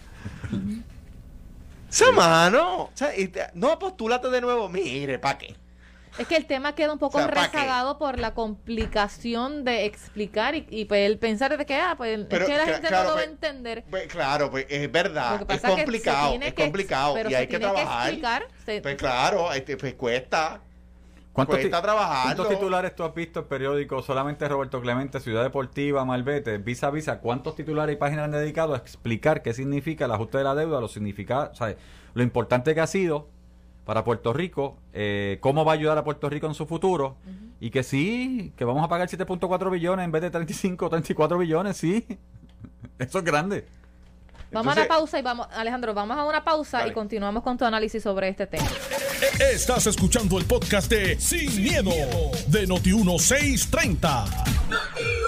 [1.94, 1.96] O
[2.96, 4.68] sea, no, postúlate de nuevo.
[4.68, 5.54] Mire, ¿para qué?
[6.18, 10.84] Es que el tema queda un poco rezagado por la complicación de explicar y, y,
[10.84, 13.16] pues el pensar de que, ah, pues Pero, es que la gente claro, no lo
[13.16, 13.84] va a pues, entender.
[13.90, 15.44] Pues, claro, pues es verdad.
[15.48, 16.34] Es complicado.
[16.40, 17.16] es que complicado.
[17.28, 18.08] y hay que trabajar.
[18.08, 19.48] explicar, se- Pues claro,
[19.80, 20.60] pues cuesta.
[21.32, 22.36] ¿Cuántos, Cuesta trabajarlo.
[22.36, 24.06] ¿Cuántos titulares tú has visto en periódicos?
[24.06, 27.18] Solamente Roberto Clemente, Ciudad Deportiva, Malvete, Visa Visa.
[27.18, 30.80] ¿Cuántos titulares y páginas han dedicado a explicar qué significa el ajuste de la deuda?
[30.80, 31.74] Lo significa, o sea,
[32.14, 33.28] lo importante que ha sido
[33.84, 37.16] para Puerto Rico, eh, cómo va a ayudar a Puerto Rico en su futuro
[37.60, 41.38] y que sí, que vamos a pagar 7.4 billones en vez de 35 o 34
[41.38, 42.06] billones, sí.
[42.98, 43.66] Eso es grande.
[44.52, 46.92] Vamos a una pausa y vamos, Alejandro, vamos a una pausa Dale.
[46.92, 48.68] y continuamos con tu análisis sobre este tema.
[49.52, 51.90] Estás escuchando el podcast de Sin, miedo,
[52.46, 55.23] de Noti1630.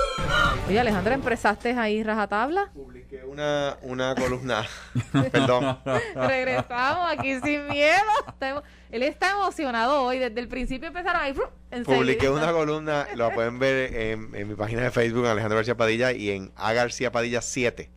[0.68, 2.70] Oye, Alejandro, ¿empezaste ahí rajatabla?
[2.74, 4.66] Publiqué una, una columna.
[5.32, 5.78] Perdón.
[6.14, 8.62] Regresamos aquí sin miedo.
[8.90, 10.18] Él está emocionado hoy.
[10.18, 11.34] Desde el principio empezaron ahí.
[11.84, 16.12] Publiqué una columna, lo pueden ver en, en mi página de Facebook, Alejandro García Padilla,
[16.12, 17.90] y en A García Padilla 7.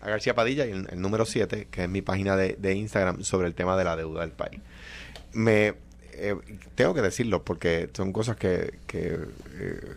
[0.00, 3.22] A García Padilla y el, el número 7, que es mi página de, de Instagram,
[3.22, 4.60] sobre el tema de la deuda del país.
[5.32, 5.74] Me
[6.16, 6.36] eh,
[6.74, 9.18] tengo que decirlo porque son cosas que, que
[9.54, 9.94] eh,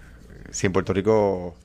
[0.51, 1.55] si en Puerto Rico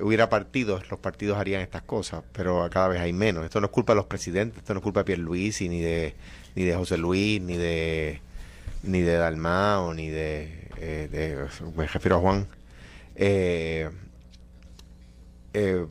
[0.00, 3.44] hubiera partidos, los partidos harían estas cosas, pero cada vez hay menos.
[3.44, 6.14] Esto no es culpa de los presidentes, esto no es culpa de Pierluisi, ni de,
[6.54, 8.20] ni de José Luis, ni de
[8.82, 12.46] ni de Dalmao, ni de, eh, me refiero a Juan.
[13.16, 13.88] Eh,
[15.54, 15.86] eh,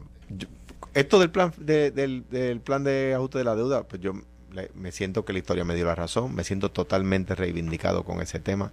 [0.93, 4.13] esto del plan de- del, plan de ajuste de la deuda, pues yo
[4.75, 8.39] me siento que la historia me dio la razón, me siento totalmente reivindicado con ese
[8.39, 8.71] tema.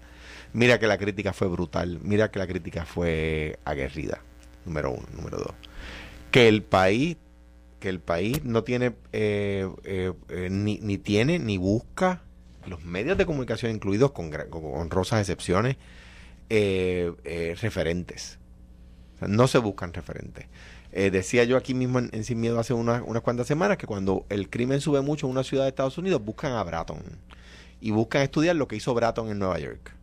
[0.53, 4.21] Mira que la crítica fue brutal, mira que la crítica fue aguerrida,
[4.64, 5.55] número uno, número dos.
[6.31, 7.16] Que el país,
[7.81, 12.23] que el país no tiene, eh, eh, eh, ni, ni tiene, ni busca
[12.66, 15.77] los medios de comunicación incluidos con, con honrosas excepciones,
[16.51, 18.38] eh, referentes.
[19.16, 20.46] O sea, no se buscan referentes.
[20.92, 24.51] Decía yo aquí mismo en, Sin Miedo hace unas, unas cuantas semanas que cuando el
[24.51, 26.99] crimen sube mucho en una ciudad de Estados Unidos, buscan a Bratton
[27.81, 29.94] y buscan estudiar lo que hizo Bratton en Nueva York.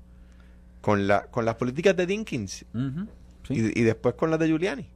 [0.80, 2.66] Con, la, con las políticas de Dinkins
[3.48, 3.72] sí.
[3.76, 4.88] y, y después con las de Giuliani.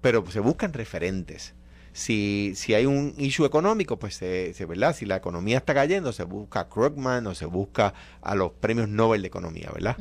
[0.00, 1.54] Pero se buscan referentes.
[1.92, 4.94] Si, si hay un issue económico, pues se, se- ¿verdad?
[4.94, 8.88] Si la economía está cayendo, se busca a Krugman o se busca a los premios
[8.88, 9.96] Nobel de Economía, ¿verdad?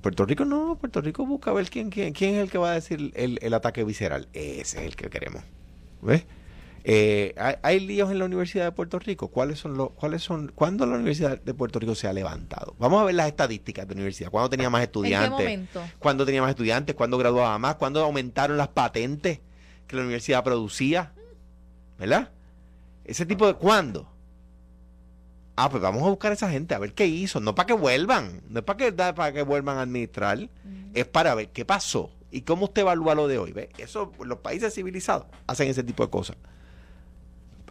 [0.00, 2.74] Puerto Rico no, Puerto Rico busca ver quién, quién, quién es el que va a
[2.74, 4.28] decir el, el ataque visceral.
[4.32, 5.42] Ese es el que queremos.
[6.00, 6.24] ¿Ves?
[6.88, 9.26] Eh, hay, hay líos en la Universidad de Puerto Rico.
[9.26, 12.76] ¿Cuáles son los, cuáles son, cuándo la Universidad de Puerto Rico se ha levantado?
[12.78, 14.30] Vamos a ver las estadísticas de la universidad.
[14.30, 15.32] ¿Cuándo tenía más ¿En qué estudiantes?
[15.32, 15.82] momento?
[15.98, 16.94] ¿Cuándo tenía más estudiantes?
[16.94, 17.74] ¿Cuándo graduaba más?
[17.74, 19.40] ¿Cuándo aumentaron las patentes
[19.88, 21.12] que la universidad producía?
[21.98, 22.30] ¿Verdad?
[23.04, 23.54] Ese tipo de...
[23.54, 24.08] ¿Cuándo?
[25.56, 27.40] Ah, pues vamos a buscar a esa gente, a ver qué hizo.
[27.40, 30.48] No para que vuelvan, no es para que, para que vuelvan a administrar,
[30.94, 33.50] es para ver qué pasó y cómo usted evalúa lo de hoy.
[33.50, 33.70] ¿Ve?
[33.76, 36.36] Eso, los países civilizados hacen ese tipo de cosas.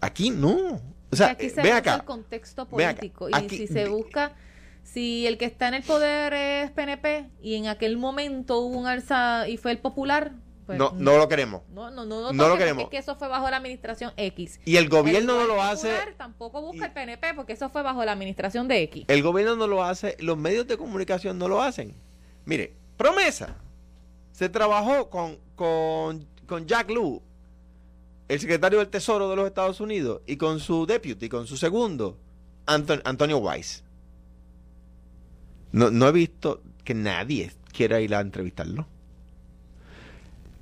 [0.05, 0.81] Aquí no.
[1.11, 1.95] O sea, aquí se ve acá.
[1.95, 2.71] el contexto acá.
[2.71, 3.29] político.
[3.29, 4.33] Y si se busca,
[4.83, 8.87] si el que está en el poder es PNP y en aquel momento hubo un
[8.87, 10.33] alza y fue el popular,
[10.65, 11.61] pues no, no lo queremos.
[11.73, 12.85] no, no, no, no, no lo queremos.
[12.85, 14.59] Es que eso fue bajo la administración X.
[14.65, 15.93] Y el gobierno El no lo hace.
[16.17, 19.05] Tampoco busca y- el PNP porque eso fue bajo la administración de X.
[19.07, 21.93] El gobierno no lo hace, los medios de comunicación no lo hacen.
[22.45, 23.55] Mire, promesa.
[24.31, 27.21] Se trabajó con, con, con Jack Lew,
[28.27, 32.17] el secretario del Tesoro de los Estados Unidos, y con su deputy, con su segundo,
[32.65, 33.83] Anton- Antonio Weiss.
[35.71, 38.87] No, no he visto que nadie quiera ir a entrevistarlo.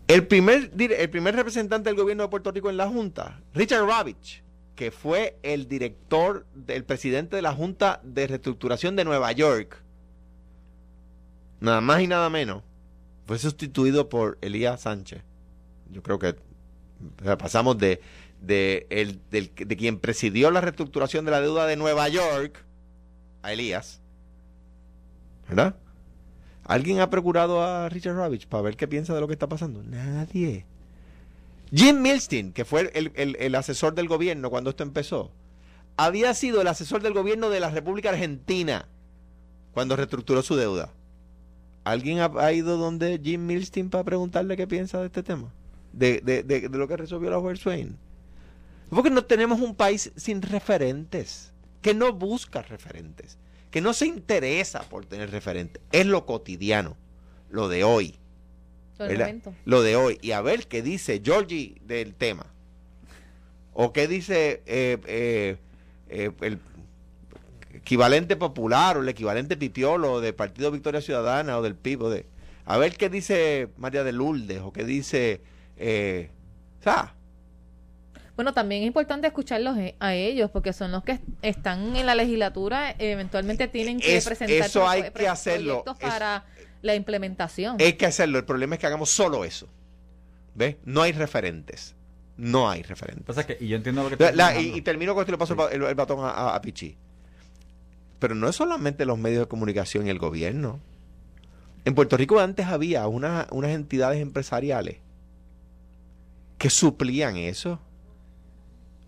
[0.08, 4.44] El primer, el primer representante del gobierno de Puerto Rico en la Junta, Richard Ravitch,
[4.76, 9.82] que fue el director, del presidente de la Junta de Reestructuración de Nueva York,
[11.62, 12.64] nada más y nada menos,
[13.26, 15.24] fue sustituido por Elías Sánchez.
[15.90, 16.36] Yo creo que
[17.38, 18.02] pasamos de,
[18.42, 22.64] de, el, de quien presidió la reestructuración de la deuda de Nueva York
[23.42, 24.02] a Elías.
[25.48, 25.76] ¿Verdad?
[26.66, 29.84] ¿Alguien ha procurado a Richard Ravitch para ver qué piensa de lo que está pasando?
[29.84, 30.66] Nadie.
[31.74, 35.32] Jim Milstein, que fue el, el- el asesor del gobierno cuando esto empezó,
[35.98, 38.88] había sido el asesor del gobierno de la República Argentina
[39.74, 40.90] cuando reestructuró su deuda.
[41.84, 45.52] ¿Alguien ha, ha ido donde Jim Milstein para preguntarle qué piensa de este tema?
[45.94, 47.98] De, de- de- de lo que resolvió la Howard Swain.
[48.90, 53.38] Porque no tenemos un país sin referentes, que no busca referentes,
[53.72, 55.82] que no se interesa por tener referentes.
[55.92, 56.96] Es lo cotidiano,
[57.50, 58.16] lo de hoy.
[59.66, 60.20] Lo de hoy.
[60.22, 62.46] Y a ver qué dice Georgie del tema.
[63.74, 65.58] O qué dice eh, eh,
[66.10, 66.60] eh, el
[67.74, 72.02] equivalente popular o el equivalente pipiolo del Partido Victoria Ciudadana o del PIB.
[72.04, 72.26] o de,
[72.66, 75.42] a ver qué dice María de Lourdes o qué dice...
[75.78, 76.30] Eh,
[78.36, 82.16] Bueno, también es importante escucharlos eh, a ellos, porque son los que están en la
[82.16, 85.84] legislatura, eventualmente tienen que Es- presentar eso pro- hay pro- que hacerlo.
[85.84, 86.46] proyectos Es- para
[86.82, 87.78] la implementación.
[87.80, 88.40] hay que hacerlo.
[88.40, 89.68] El problema es que hagamos solo eso.
[90.56, 90.78] ¿Ves?
[90.84, 91.96] No hay referentes.
[92.36, 93.46] No hay referentes.
[93.46, 94.76] Que, y yo entiendo lo que La- estás la- mencionando.
[94.76, 96.56] y, y termino con esto y le paso el ba- el, el batón a, a-
[96.56, 96.98] a Pichi.
[98.20, 100.80] Pero no es solamente los medios de comunicación y el gobierno.
[101.86, 104.98] En Puerto Rico antes había una- unas entidades empresariales
[106.64, 107.78] que suplían eso.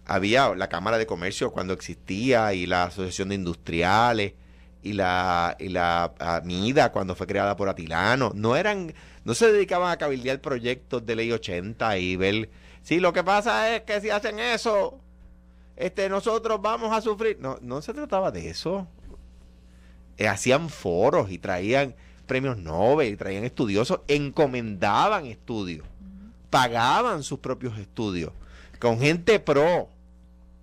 [0.05, 4.33] Había la Cámara de Comercio cuando existía y la Asociación de Industriales
[4.83, 8.33] y la, y la ah, MIDA cuando fue creada por Atilano.
[8.35, 12.49] No eran, no se dedicaban a cabildear proyectos de ley 80 y ver,
[12.81, 14.99] sí, lo que pasa es que si hacen eso,
[15.77, 17.37] este, nosotros vamos a sufrir.
[17.39, 18.85] No, no se trataba de eso.
[20.17, 25.87] Eh, hacían foros y traían premios Nobel, y traían estudiosos, encomendaban estudios,
[26.49, 28.31] pagaban sus propios estudios,
[28.79, 29.89] con gente pro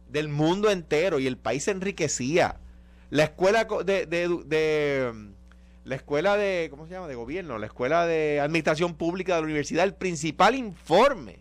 [0.09, 2.57] del mundo entero y el país se enriquecía.
[3.11, 5.29] La escuela de, de, mm,
[5.85, 7.09] la escuela de ¿cómo se llama?
[7.09, 11.41] de gobierno, la escuela de administración pública de la universidad, el principal informe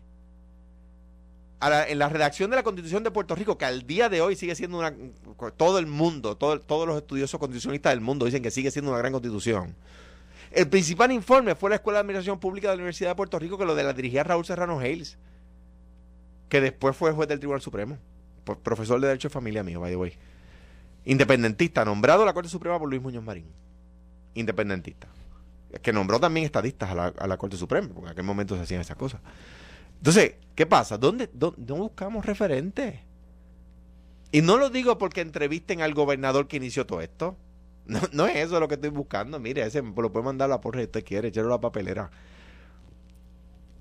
[1.59, 4.19] a la- en la redacción de la Constitución de Puerto Rico, que al día de
[4.21, 4.93] hoy sigue siendo una
[5.57, 8.97] todo el mundo, todo- todos los estudiosos constitucionistas del mundo dicen que sigue siendo una
[8.97, 9.75] gran constitución.
[10.51, 13.57] El principal informe fue la Escuela de Administración Pública de la Universidad de Puerto Rico,
[13.57, 15.17] que lo de la dirigía Raúl Serrano Hales,
[16.49, 17.97] que después fue juez del Tribunal Supremo,
[18.43, 20.13] por- profesor de Derecho de Familia mío, by the way.
[21.05, 23.45] Independentista, nombrado a la Corte Suprema por Luis Muñoz Marín.
[24.33, 25.07] Independentista.
[25.81, 28.63] Que nombró también estadistas a la, a la Corte Suprema, porque en aquel momento se
[28.63, 29.21] hacían esas cosas.
[29.97, 30.97] Entonces, ¿qué pasa?
[30.97, 32.99] ¿Dónde, dónde, dónde buscamos referentes?
[34.33, 37.37] Y no lo digo porque entrevisten al gobernador que inició todo esto.
[37.91, 39.39] No, no es eso lo que estoy buscando.
[39.39, 41.61] Mire, ese me lo puede mandar a la porra si usted quiere, echarlo a la
[41.61, 42.09] papelera.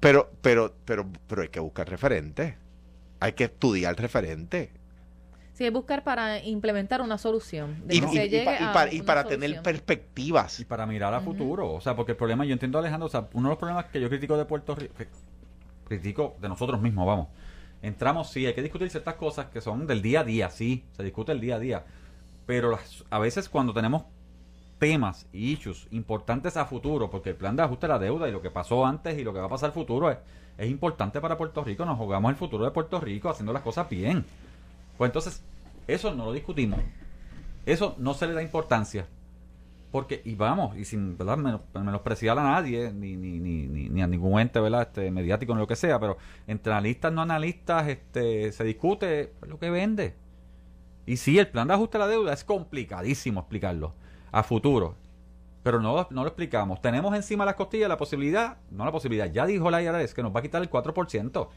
[0.00, 2.54] Pero, pero, pero, pero hay que buscar referentes.
[3.20, 4.70] Hay que estudiar referentes.
[5.52, 7.86] Sí, es buscar para implementar una solución.
[7.86, 9.40] De Y, que y- se y llegue pa- y a para, y una para solución.
[9.42, 10.58] tener perspectivas.
[10.60, 11.70] Y para mirar a futuro.
[11.72, 14.00] O sea, porque el problema, yo entiendo, Alejandro, o sea, uno de los problemas que
[14.00, 14.94] yo critico de Puerto Rico,
[15.86, 17.28] critico de nosotros mismos, vamos.
[17.82, 21.02] Entramos, sí, hay que discutir ciertas cosas que son del día a día, sí, se
[21.02, 21.84] discute el día a día.
[22.50, 24.02] Pero las- a veces cuando tenemos
[24.80, 28.32] temas y issues importantes a futuro, porque el plan de ajuste de la deuda y
[28.32, 30.18] lo que pasó antes y lo que va a pasar futuro es,
[30.68, 34.24] importante para Puerto Rico, nos jugamos el futuro de Puerto Rico haciendo las cosas bien.
[34.98, 35.44] Pues entonces,
[35.86, 36.80] eso no lo discutimos.
[37.66, 39.06] Eso no se le da importancia.
[39.92, 41.36] Porque, y vamos, y sin ¿verdad?
[41.36, 44.82] menos- menospreciar a nadie, ni, ni, ni, ni, ni a ningún ente ¿verdad?
[44.82, 46.16] Este, mediático, ni lo que sea, pero
[46.48, 50.16] entre analistas no analistas este, se discute lo que vende.
[51.06, 53.94] Y sí, el plan de ajuste a la deuda es complicadísimo explicarlo
[54.32, 54.96] a futuro.
[55.62, 56.80] Pero no, no lo explicamos.
[56.80, 60.34] Tenemos encima las costillas la posibilidad, no la posibilidad, ya dijo la IRS que nos
[60.34, 61.48] va a quitar el 4%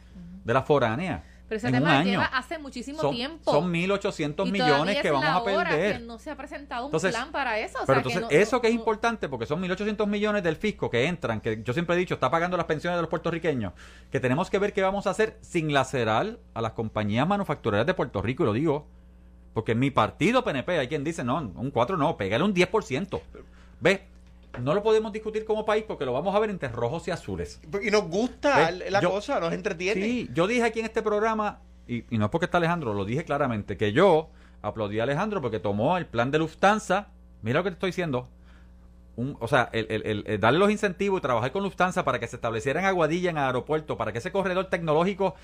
[0.43, 1.23] de la foránea.
[1.47, 2.09] Pero ese en un tema año.
[2.11, 3.51] lleva hace muchísimo Son, tiempo.
[3.51, 5.97] son 1.800 Y millones que vamos a perder.
[5.99, 7.77] que no se ha presentado un Entonces, plan para eso.
[7.81, 10.07] o Pero sea, que entonces, no- eso no- que es no- importante, porque son 1.800
[10.07, 13.01] millones del fisco que entran, que yo siempre he dicho, está pagando las pensiones de
[13.03, 13.73] los puertorriqueños,
[14.11, 17.93] que tenemos que ver qué vamos a hacer sin lacerar a las compañías manufactureras de
[17.93, 18.87] Puerto Rico, y lo digo,
[19.53, 23.21] porque en mi partido PNP hay quien dice, no, un 4 no, pégale un 10%.
[23.79, 23.99] ¿Ves?
[24.61, 27.59] No lo podemos discutir como país porque lo vamos a ver entre rojos y azules.
[27.81, 28.91] Y nos gusta ¿Ves?
[28.91, 30.01] la Yo- cosa, nos entretiene.
[30.01, 33.03] Sí, yo dije aquí en este programa, y, y no es porque está Alejandro, lo
[33.05, 34.29] dije claramente, que yo
[34.61, 37.07] aplaudí a Alejandro porque tomó el plan de Lufthansa.
[37.41, 38.29] Mira lo que te estoy diciendo.
[39.15, 42.19] Un- o sea, el, el- el- el darle los incentivos y trabajar con Lufthansa para
[42.19, 45.35] que se estableciera en Aguadilla, en aeropuerto, para que ese corredor tecnológico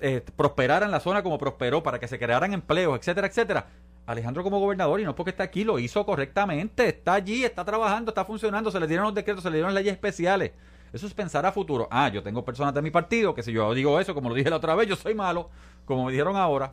[0.00, 3.66] eh, prosperara en la zona como prosperó, para que se crearan empleos, etcétera, etcétera.
[4.06, 8.10] Alejandro como gobernador, y no porque está aquí, lo hizo correctamente, está allí, está trabajando,
[8.10, 10.52] está funcionando, se le dieron los decretos, se le dieron leyes especiales.
[10.92, 11.86] Eso es pensar a futuro.
[11.90, 14.50] Ah, yo tengo personas de mi partido que si yo digo eso, como lo dije
[14.50, 15.50] la otra vez, yo soy malo,
[15.84, 16.70] como me dijeron ahora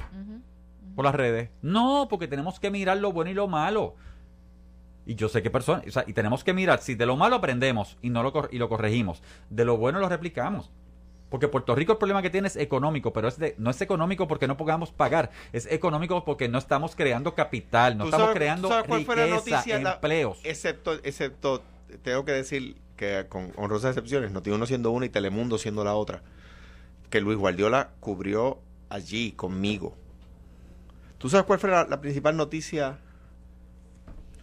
[0.96, 1.52] por las redes.
[1.62, 3.96] No, porque tenemos que mirar lo bueno y lo malo.
[5.06, 7.36] Y yo sé que personas, o sea, y tenemos que mirar, si de lo malo
[7.36, 10.72] aprendemos y no lo y lo corregimos, de lo bueno lo replicamos.
[11.30, 14.28] Porque Puerto Rico el problema que tiene es económico, pero es de, no es económico
[14.30, 18.38] porque no podamos pagar, es económico porque no estamos creando capital, no ¿Tú estamos sabes-
[18.38, 18.70] creando
[19.28, 19.80] riqueza, noticia?
[19.80, 20.40] La- empleos.
[20.46, 21.64] Excepto, excepto,
[22.02, 25.96] tengo que decir que con honrosas excepciones, no uno siendo una y Telemundo siendo la
[25.96, 26.22] otra,
[27.10, 28.60] que Luis Guardiola cubrió
[28.90, 29.96] allí conmigo.
[31.18, 33.00] ¿Tú sabes cuál fue la, la principal noticia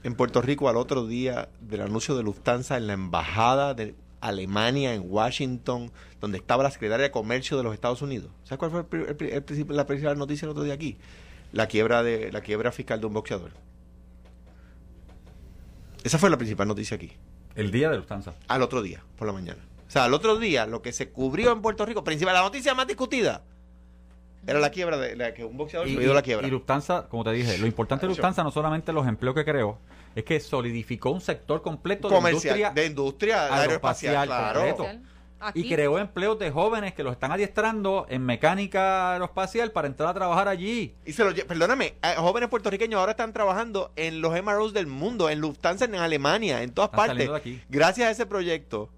[0.02, 3.94] en Puerto Rico al otro día del anuncio de Lufthansa en la embajada de
[4.24, 8.30] Alemania en Washington, donde estaba la secretaria de Comercio de los Estados Unidos?
[8.44, 10.96] ¿Sabes cuál fue el la principal noticia el otro día aquí?
[11.52, 13.52] La quiebra de la quiebra fiscal de un boxeador.
[16.02, 17.12] Esa fue la principal noticia aquí.
[17.54, 18.34] El día de Lufthansa.
[18.48, 19.62] Al otro día, por la mañana.
[19.86, 22.74] O sea, al otro día, lo que se cubrió en Puerto Rico, principal, la noticia
[22.74, 23.44] más discutida,
[24.46, 26.46] era la quiebra de la que un boxeador se Y, dio la quiebra.
[26.46, 28.10] y Lufthansa, como te dije, lo importante de.
[28.10, 29.78] Lufthansa no solamente los empleos que creó,
[30.14, 35.00] es que solidificó un sector completo comercial, de industria de industria aeroespacial, aeroespacial, claro.
[35.40, 40.08] Aquí, y creó empleos de jóvenes que los están adiestrando en mecánica aeroespacial para entrar
[40.08, 40.94] a trabajar allí.
[41.04, 45.28] Y se lo perdóname, eh, jóvenes puertorriqueños ahora están trabajando en los MROs del mundo,
[45.28, 47.60] en Lufthansa, en Alemania, en todas Están partes, aquí.
[47.68, 48.88] gracias a ese proyecto.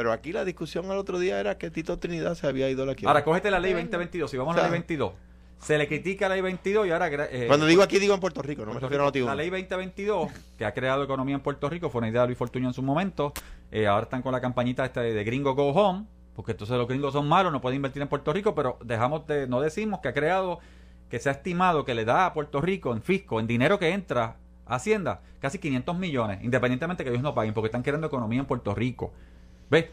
[0.00, 2.86] Pero aquí la discusión al otro día era que Tito Trinidad se había ido a
[2.86, 3.10] la quiebra.
[3.10, 3.84] Ahora, cógete la ley Bueno.
[3.86, 4.30] 2022.
[4.30, 5.12] Si vamos O sea, a la ley 22,
[5.58, 7.10] se le critica a la ley 22 y ahora...
[7.30, 9.28] eh, Cuando digo aquí, digo en Puerto Rico, no me refiero a Rico, Noti1.
[9.28, 12.38] La ley 2022, que ha creado economía en Puerto Rico, fue una idea de Luis
[12.38, 13.34] Fortuño en su momento.
[13.70, 16.88] Eh, ahora están con la campañita esta de, de Gringo Go Home, porque entonces los
[16.88, 20.08] gringos son malos, no pueden invertir en Puerto Rico, pero dejamos de, no decimos que
[20.08, 20.60] ha creado,
[21.10, 23.90] que se ha estimado que le da a Puerto Rico en fisco, en dinero que
[23.90, 28.40] entra a Hacienda, casi 500 millones, independientemente que ellos no paguen, porque están creando economía
[28.40, 29.12] en Puerto Rico.
[29.70, 29.86] ¿Ves?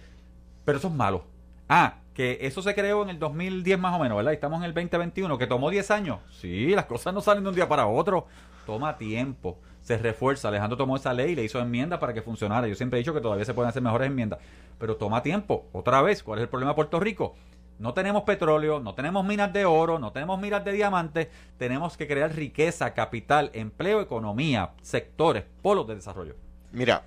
[0.66, 1.24] Pero eso es malo.
[1.70, 4.34] Ah, que eso se creó en el 2010 más o menos, ¿verdad?
[4.34, 6.20] Estamos en el 2021, que tomó 10 años.
[6.32, 8.26] Sí, las cosas no salen de un día para otro.
[8.66, 9.60] Toma tiempo.
[9.84, 10.48] Se refuerza.
[10.48, 12.68] Alejandro tomó esa ley y le hizo enmiendas para que funcionara.
[12.68, 14.40] Yo siempre he dicho que todavía se pueden hacer mejores enmiendas.
[14.80, 15.68] Pero toma tiempo.
[15.72, 17.36] Otra vez, ¿cuál es el problema de Puerto Rico?
[17.80, 21.28] No tenemos petróleo, no tenemos minas de oro, no tenemos minas de diamantes.
[21.58, 26.36] Tenemos que crear riqueza, capital, empleo, economía, sectores, polos de desarrollo.
[26.72, 27.04] Mira,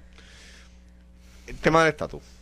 [1.49, 2.40] el tema del estatus.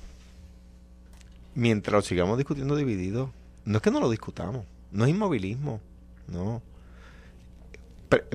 [1.59, 3.33] Mientras lo sigamos discutiendo dividido,
[3.65, 5.81] no es que no lo discutamos, no es inmovilismo,
[6.29, 6.63] no.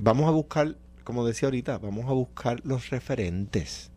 [0.02, 3.92] Vamos a buscar, como decía ahorita, vamos a buscar los referentes.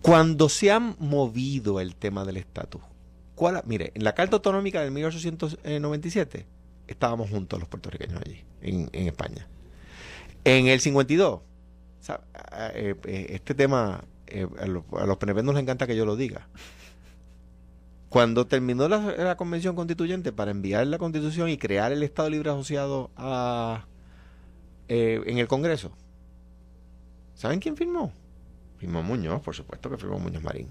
[0.00, 2.80] Cuando se ha movido el tema del estatus,
[3.34, 6.46] ¿cuál mire, en la Carta Autonómica del 1897
[6.88, 9.46] estábamos juntos los puertorriqueños allí, en, España.
[10.44, 11.42] En el 52, o
[12.00, 16.06] sea, a- eh, eh, este tema eh, a, los, a los les encanta que yo
[16.06, 16.48] lo diga.
[18.10, 22.50] Cuando terminó la, la convención constituyente para enviar la constitución y crear el Estado Libre
[22.50, 23.86] Asociado a,
[24.88, 25.92] eh, en el Congreso,
[27.34, 28.12] ¿saben quién firmó?
[28.78, 30.66] Firmó Muñoz, por supuesto que firmó Muñoz Marín.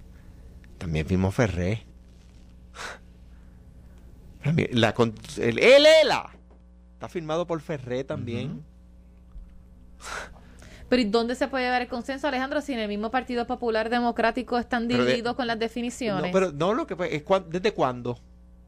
[0.77, 1.85] También firmó Ferré.
[4.71, 4.93] La,
[5.37, 6.31] el, el ELA
[6.93, 8.65] está firmado por Ferré también.
[10.89, 13.89] Pero ¿y dónde se puede ver el consenso, Alejandro, si en el mismo Partido Popular
[13.89, 16.25] Democrático están de- divididos con las definiciones?
[16.25, 18.17] No, pero no lo que es desde cuándo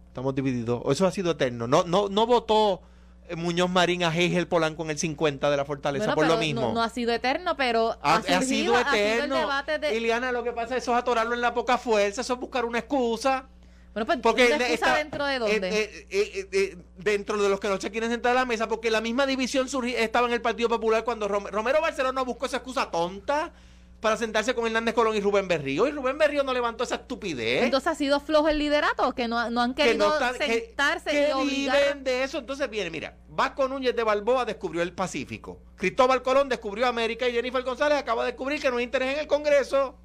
[0.08, 0.84] estamos divididos.
[0.90, 1.68] Eso ha sido eterno.
[1.68, 2.82] No, no, no votó
[3.28, 6.38] eh, Muñoz Marín a Heigel Polanco en el 50 de la Fortaleza Bueno, por lo
[6.38, 6.62] mismo.
[6.62, 9.36] No, no ha sido eterno, pero ha, ha, ha sido ha sido el eterno.
[9.38, 9.96] debate de...
[9.98, 12.66] Iliana, lo que pasa es eso es atorarlo en la poca fuerza, eso es buscar
[12.66, 13.46] una excusa.
[13.94, 15.58] Bueno, pues Porque ¿una está- dentro de dónde?
[15.68, 18.68] eh, eh, eh, eh, dentro de los que no se quieren sentar a la mesa,
[18.68, 22.46] porque la misma división surgi- estaba en el Partido Popular cuando Rom- Romero Barcelona buscó
[22.46, 23.52] esa excusa tonta
[24.00, 25.86] para sentarse con Hernández Colón y Rubén Berrío.
[25.88, 27.64] Y Rubén Berrío no levantó esa estupidez.
[27.64, 30.66] Entonces ha sido flojo el liderato, que no, no han que querido no están- que-
[30.68, 31.98] sentarse que y obligar.
[32.00, 32.40] de eso.
[32.40, 35.60] Entonces viene, mira, Vasco Núñez de Balboa descubrió el Pacífico.
[35.76, 39.20] Cristóbal Colón descubrió América y Jennifer González acaba de descubrir que no hay interés en
[39.20, 39.98] el Congreso.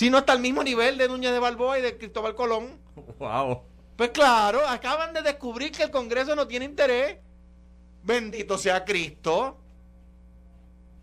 [0.00, 2.80] Si no está al mismo nivel de Núñez de Balboa y de Cristóbal Colón.
[3.18, 3.64] ¡Wow!
[3.96, 7.18] Pues claro, acaban de descubrir que el Congreso no tiene interés.
[8.02, 9.58] Bendito sea Cristo.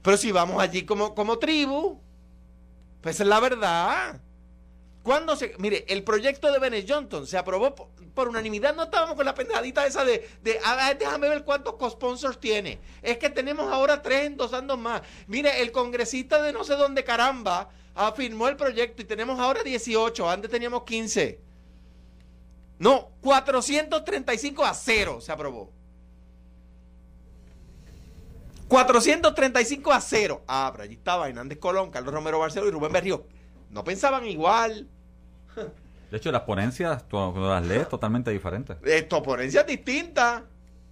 [0.02, 2.02] Pero si vamos allí como, como tribu,
[3.00, 4.20] pues es la verdad.
[5.04, 8.76] Cuando se, mire, el proyecto de Bennett Johnson se aprobó por, por unanimidad.
[8.76, 12.80] No estábamos con la pendejadita esa de, de "Ah, déjame ver cuántos co-sponsors tiene.
[13.04, 15.04] Es que tenemos ahora tres endosando más.
[15.28, 20.30] Mire, el congresista de no sé dónde caramba afirmó el proyecto y tenemos ahora 18.
[20.30, 21.42] Antes teníamos 15.
[22.80, 25.72] No, 435 a 0 se aprobó.
[28.68, 30.44] 435 a 0.
[30.48, 33.26] Ah, pero allí estaba Hernández Colón, Carlos Romero Barceló y Rubén Berrío.
[33.72, 34.88] No pensaban igual.
[36.12, 38.78] De hecho, las ponencias, tú, cuando las lees, totalmente diferentes.
[38.84, 40.44] Esto, ponencias distintas.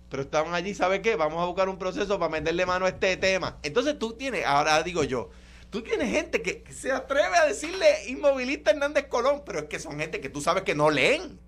[0.10, 1.16] pero estaban allí, ¿sabe qué?
[1.16, 3.58] Vamos a buscar un proceso para meterle mano a este tema.
[3.64, 5.30] Entonces tú tienes, ahora digo yo,
[5.76, 9.66] tú tienes gente que, que se atreve a decirle inmovilista a Hernández Colón, pero es
[9.66, 11.40] que son gente que tú sabes que no leen.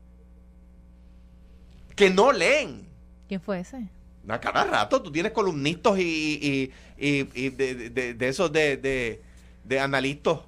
[1.95, 2.87] Que no leen.
[3.27, 3.87] ¿Quién fue ese?
[4.27, 8.77] A cada rato tú tienes columnistas y, y, y- y de, de- de esos de,
[8.77, 9.21] de,
[9.63, 10.39] de analistas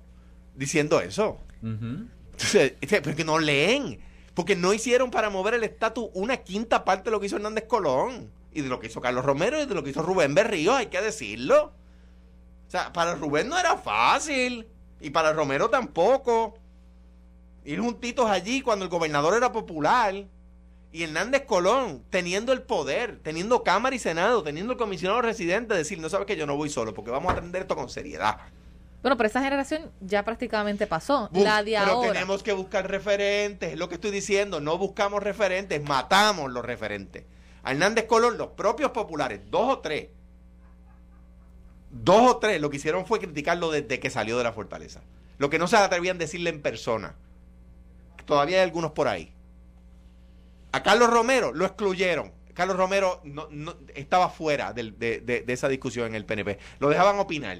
[0.56, 1.40] diciendo eso.
[1.64, 2.06] Ujú.
[2.32, 4.00] Entonces, este, Porque no leen.
[4.34, 7.66] Porque no hicieron para mover el estatus una quinta parte de lo que hizo Hernández
[7.66, 8.30] Colón.
[8.52, 10.88] Y de lo que hizo Carlos Romero y de lo que hizo Rubén Berrío, hay
[10.88, 11.72] que decirlo.
[12.70, 14.66] O sea, para Rubén no era fácil.
[15.02, 16.56] Y para Romero tampoco.
[17.66, 20.14] Ir juntitos allí cuando el gobernador era popular.
[20.92, 26.00] Y Hernández Colón, teniendo el poder, teniendo Cámara y Senado, teniendo el comisionado residente, decir,
[26.00, 28.38] no sabes que yo no voy solo, porque vamos a atender esto con seriedad.
[29.04, 31.30] Bueno, pero esa generación ya prácticamente pasó.
[31.32, 32.14] Bus- la de pero ahora.
[32.14, 37.24] tenemos que buscar referentes, es lo que estoy diciendo, no buscamos referentes, matamos los referentes.
[37.64, 40.08] A Hernández Colón, los propios populares, dos o tres,
[41.92, 45.02] dos o tres, lo que hicieron fue criticarlo desde que salió de la fortaleza.
[45.38, 47.16] Lo que no se atrevían a decirle en persona.
[48.26, 49.34] Todavía hay algunos por ahí.
[50.72, 52.32] A Carlos Romero lo excluyeron.
[52.54, 56.60] Carlos Romero no, no- estaba fuera de, de- de esa discusión en el PNP.
[56.80, 57.60] Lo dejaban opinar.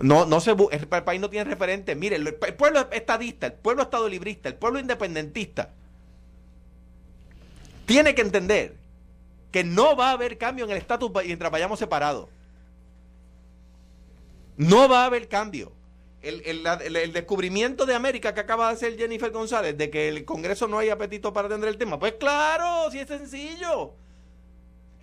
[0.00, 1.94] No, no se el, el país no tiene referente.
[1.94, 5.70] Mire, el, el pueblo estadista, el pueblo estadolibrista, el pueblo independentista
[7.86, 8.74] tiene que entender
[9.54, 12.28] que no va a haber cambio en el estatus mientras vayamos separados.
[14.56, 15.70] No va a haber cambio.
[16.22, 20.80] El, descubrimiento de América que acaba de hacer Jennifer González de que el Congreso no
[20.80, 22.00] hay apetito para atender el tema.
[22.00, 23.92] Pues claro, si es sencillo.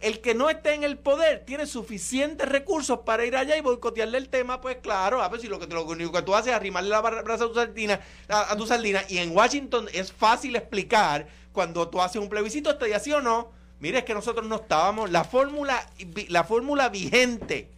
[0.01, 4.17] El que no esté en el poder tiene suficientes recursos para ir allá y boicotearle
[4.17, 6.57] el tema, pues claro, a ver si lo que, lo único que tú haces es
[6.57, 11.25] arrimarle la brasa a tu sardina, a, tu sardina, y en Washington es fácil explicar
[11.53, 13.60] cuando tú haces un plebiscito, ¿está sí o no?
[13.81, 15.85] Mire, es que nosotros no estábamos, la fórmula,
[16.29, 17.69] la fórmula vigente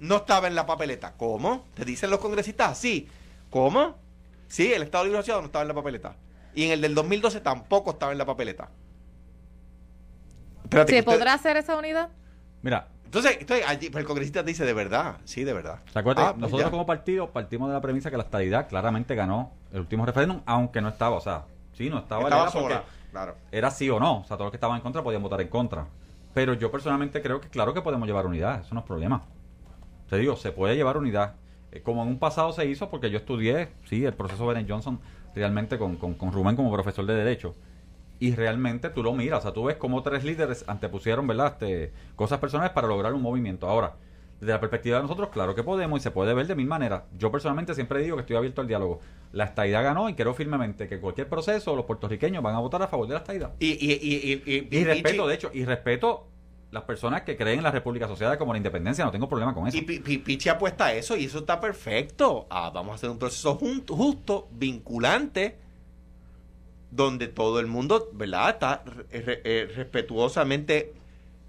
[0.00, 1.12] no estaba en la papeleta.
[1.16, 1.64] ¿Cómo?
[1.74, 3.08] Te dicen los congresistas así.
[3.50, 3.96] ¿Cómo?
[4.48, 6.16] Sí, el Estado Libre Asociado no estaba en la papeleta.
[6.54, 8.70] Y en el del 2012 tampoco estaba en la papeleta.
[10.64, 12.08] Espérate, ¿Se usted- podrá hacer esa unidad?
[12.62, 15.80] Mira, entonces, entonces allí, pues el congresista dice de verdad, sí, de verdad.
[15.92, 16.24] ¿Se acuerdan?
[16.26, 16.70] Ah, pues Nosotros ya.
[16.70, 20.80] como partido partimos de la premisa que la estadidad claramente ganó el último referéndum, aunque
[20.80, 22.84] no estaba, o sea, sí, no estaba, Estaba sola,
[23.52, 25.48] era sí o no, o sea, todos los que estaban en contra podían votar en
[25.48, 25.86] contra.
[26.34, 29.22] Pero yo personalmente creo que claro que podemos llevar unidad, eso no es problema.
[30.08, 31.34] Te digo, se puede llevar unidad.
[31.72, 35.00] Eh, Como en un pasado se hizo, porque yo estudié, sí, el proceso Bennett Johnson
[35.34, 37.54] realmente con, con, con Rubén como profesor de Derecho.
[38.18, 41.52] Y realmente tú lo miras, o sea, tú ves cómo tres líderes antepusieron, ¿verdad?
[41.52, 43.68] Este, cosas personales para lograr un movimiento.
[43.68, 43.94] Ahora,
[44.40, 47.04] desde la perspectiva de nosotros, claro que podemos y se puede ver de mil maneras.
[47.18, 49.00] Yo personalmente siempre digo que estoy abierto al diálogo.
[49.32, 52.88] La estadidad ganó y creo firmemente que cualquier proceso, los puertorriqueños van a votar a
[52.88, 53.52] favor de la estadidad.
[53.60, 56.26] Y, y, y, y, y- respeto, de hecho, y respeto
[56.70, 59.66] las personas que creen en la República Asociada como la independencia, no tengo problema con
[59.68, 59.76] eso.
[59.78, 62.46] Y Pi- Pi- Pichi apuesta a eso y eso está perfecto.
[62.50, 65.56] Ah, vamos a hacer un proceso justo, vinculante,
[66.90, 68.50] donde todo el mundo, ¿verdad?
[68.50, 70.92] Está eh, respetuosamente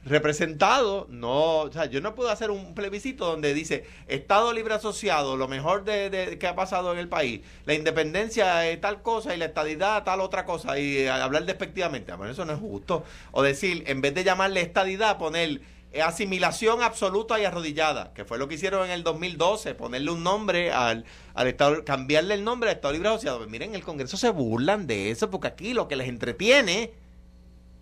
[0.09, 1.07] representado.
[1.09, 5.47] No, o sea, yo no puedo hacer un plebiscito donde dice Estado Libre Asociado, lo
[5.47, 9.37] mejor de, de- que ha pasado en el país, la independencia es tal cosa y
[9.37, 12.13] la estadidad tal otra cosa y eh, hablar despectivamente.
[12.13, 13.03] Bueno, eso no es justo.
[13.31, 15.61] O decir, en vez de llamarle estadidad, poner
[15.93, 20.23] eh, asimilación absoluta y arrodillada, que fue lo que hicieron en el 2012, ponerle un
[20.23, 23.37] nombre al, al Estado, cambiarle el nombre al Estado Libre Asociado.
[23.37, 26.91] Pues miren, en el Congreso se burlan de eso, porque aquí lo que les entretiene,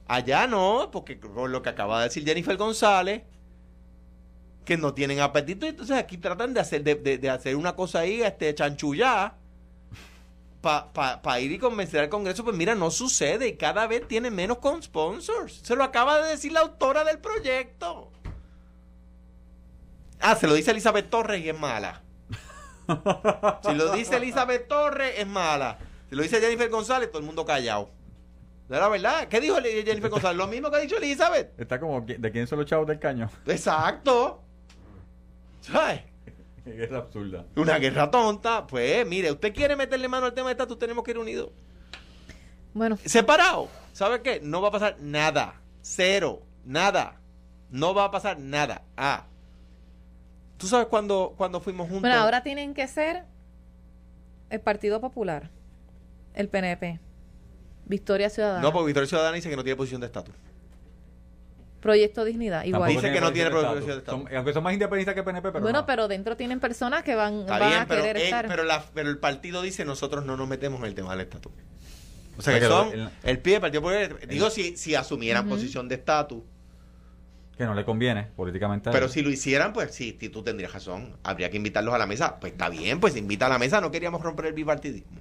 [0.07, 3.23] allá no, porque con lo que acaba de decir Jennifer González,
[4.63, 7.99] que no tienen apetito, entonces aquí tratan de hacer, de, de- de hacer una cosa
[7.99, 9.35] ahí, este chanchullá,
[10.61, 14.57] para ir y convencer al Congreso, pues mira, no sucede y cada vez tiene menos
[14.57, 15.59] con sponsors.
[15.63, 18.11] Se lo acaba de decir la autora del proyecto.
[20.19, 22.01] Ah, se lo dice Elizabeth Torres y es mala.
[23.63, 25.77] Si lo dice Elizabeth Torres, es mala.
[26.09, 27.91] Si lo dice Jennifer González, todo el mundo callado.
[28.67, 29.27] ¿De la verdad?
[29.27, 30.37] ¿Qué dijo Jennifer González?
[30.37, 31.59] Lo mismo que ha dicho Elizabeth.
[31.59, 33.29] Está como, ¿de quién son los chavos del caño?
[33.45, 34.43] Exacto.
[35.61, 36.01] ¿Sabes?
[36.65, 37.45] es absurda.
[37.55, 38.65] Una guerra tonta.
[38.65, 41.51] Pues mire, usted quiere meterle mano al tema de estatus, tenemos que ir unidos.
[42.73, 43.69] Bueno, Separado.
[43.93, 44.41] ¿Sabe qué?
[44.41, 45.61] No va a pasar nada.
[45.81, 46.41] Cero.
[46.65, 47.21] Nada.
[47.69, 48.83] No va a pasar nada.
[48.97, 49.27] Ah.
[50.57, 52.01] ¿Tú sabes cuándo, cuándo fuimos juntos?
[52.01, 53.25] bueno, ahora tienen que ser
[54.49, 55.49] el Partido Popular,
[56.33, 56.99] el PNP,
[57.85, 60.33] Victoria Ciudadana, No, porque Victoria Ciudadana dice que no tiene posición de estatus.
[61.81, 62.89] Proyecto Dignidad, igual.
[62.89, 64.25] Dice que no tiene prohibición de estatus.
[64.35, 65.85] Aunque son más independentistas que PNP, pero bueno, no.
[65.85, 68.47] pero dentro tienen personas que van, Está van bien, a pero, querer eh, estar.
[68.47, 71.51] pero, la- pero el partido dice nosotros no nos metemos en el tema del estatus.
[72.37, 74.27] O sea, que son el- el pie del Partido Popular.
[74.27, 76.41] Digo, si, si asumieran posición de estatus.
[77.55, 78.89] Que no le conviene políticamente.
[78.89, 81.15] a Pero si lo hicieran, pues sí, sí, tú tendrías razón.
[81.23, 82.37] Habría que invitarlos a la mesa.
[82.39, 83.79] Pues está bien, pues invita a la mesa.
[83.79, 85.19] No queríamos romper el bipartidismo.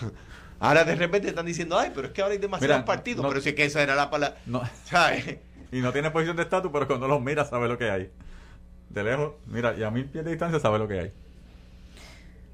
[0.60, 3.22] Ahora de repente están diciendo, ay, pero es que ahora hay demasiados Mira, partidos.
[3.22, 4.38] no- pero si es que esa era la palabra.
[4.46, 5.38] No, ¿Sabes?
[5.72, 8.10] y no tiene posición de estatus, pero cuando los mira sabe lo que hay.
[8.90, 11.12] De lejos, mira, y a mil pies de distancia sabe lo que hay.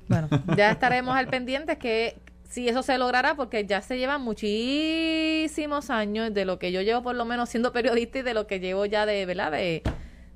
[0.08, 2.16] Bueno, ya estaremos al pendiente que
[2.48, 7.02] si eso se logrará, porque ya se llevan muchísimos años de lo que yo llevo
[7.02, 9.50] por lo menos siendo periodista y de lo que llevo ya de, ¿verdad?
[9.50, 9.82] De,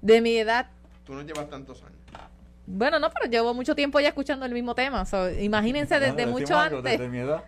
[0.03, 0.71] de mi edad.
[1.05, 1.99] Tú no llevas tantos años.
[2.73, 5.05] Bueno, no, pero llevo mucho tiempo ya escuchando el mismo tema.
[5.05, 6.99] So, imagínense desde mucho algo, antes.
[6.99, 7.43] Desde mi edad.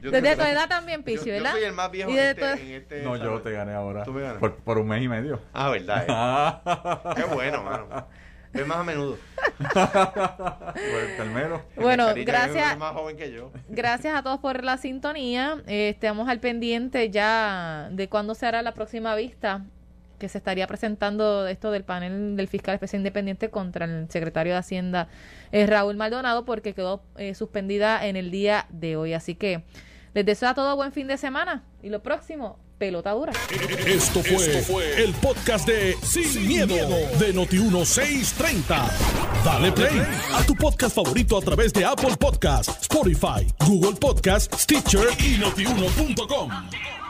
[0.00, 1.52] Desde tu edad también, Pichi, yo- yo ¿verdad?
[1.52, 4.04] soy el más viejo en este, tu- en este No, yo te gané ahora.
[4.04, 4.38] Tú me ganas.
[4.38, 5.40] Por, por un mes y medio.
[5.52, 6.62] Ah, verdad.
[6.64, 7.14] eh.
[7.16, 8.06] Qué bueno, mano.
[8.52, 9.16] Es más a menudo.
[9.58, 11.62] Pues, Calmero.
[11.76, 12.72] Bueno, gracias.
[12.72, 13.50] Es más joven que yo.
[13.68, 15.62] Gracias a todos por la sintonía.
[15.66, 19.62] Eh, estamos al pendiente ya de cuándo se hará la próxima vista
[20.22, 24.60] que se estaría presentando esto del panel del fiscal especial independiente contra el secretario de
[24.60, 25.08] Hacienda
[25.50, 29.14] eh, Raúl Maldonado porque quedó eh, suspendida en el día de hoy.
[29.14, 29.64] Así que
[30.14, 33.32] les deseo a todos buen fin de semana y lo próximo, pelota dura.
[33.84, 36.76] Esto fue, el podcast de Sin, miedo,
[37.18, 38.90] de Noti1630.
[39.44, 45.08] Dale play a tu podcast favorito a través de Apple Podcasts, Spotify, Google Podcasts, Stitcher
[45.18, 47.01] y notiuno.com.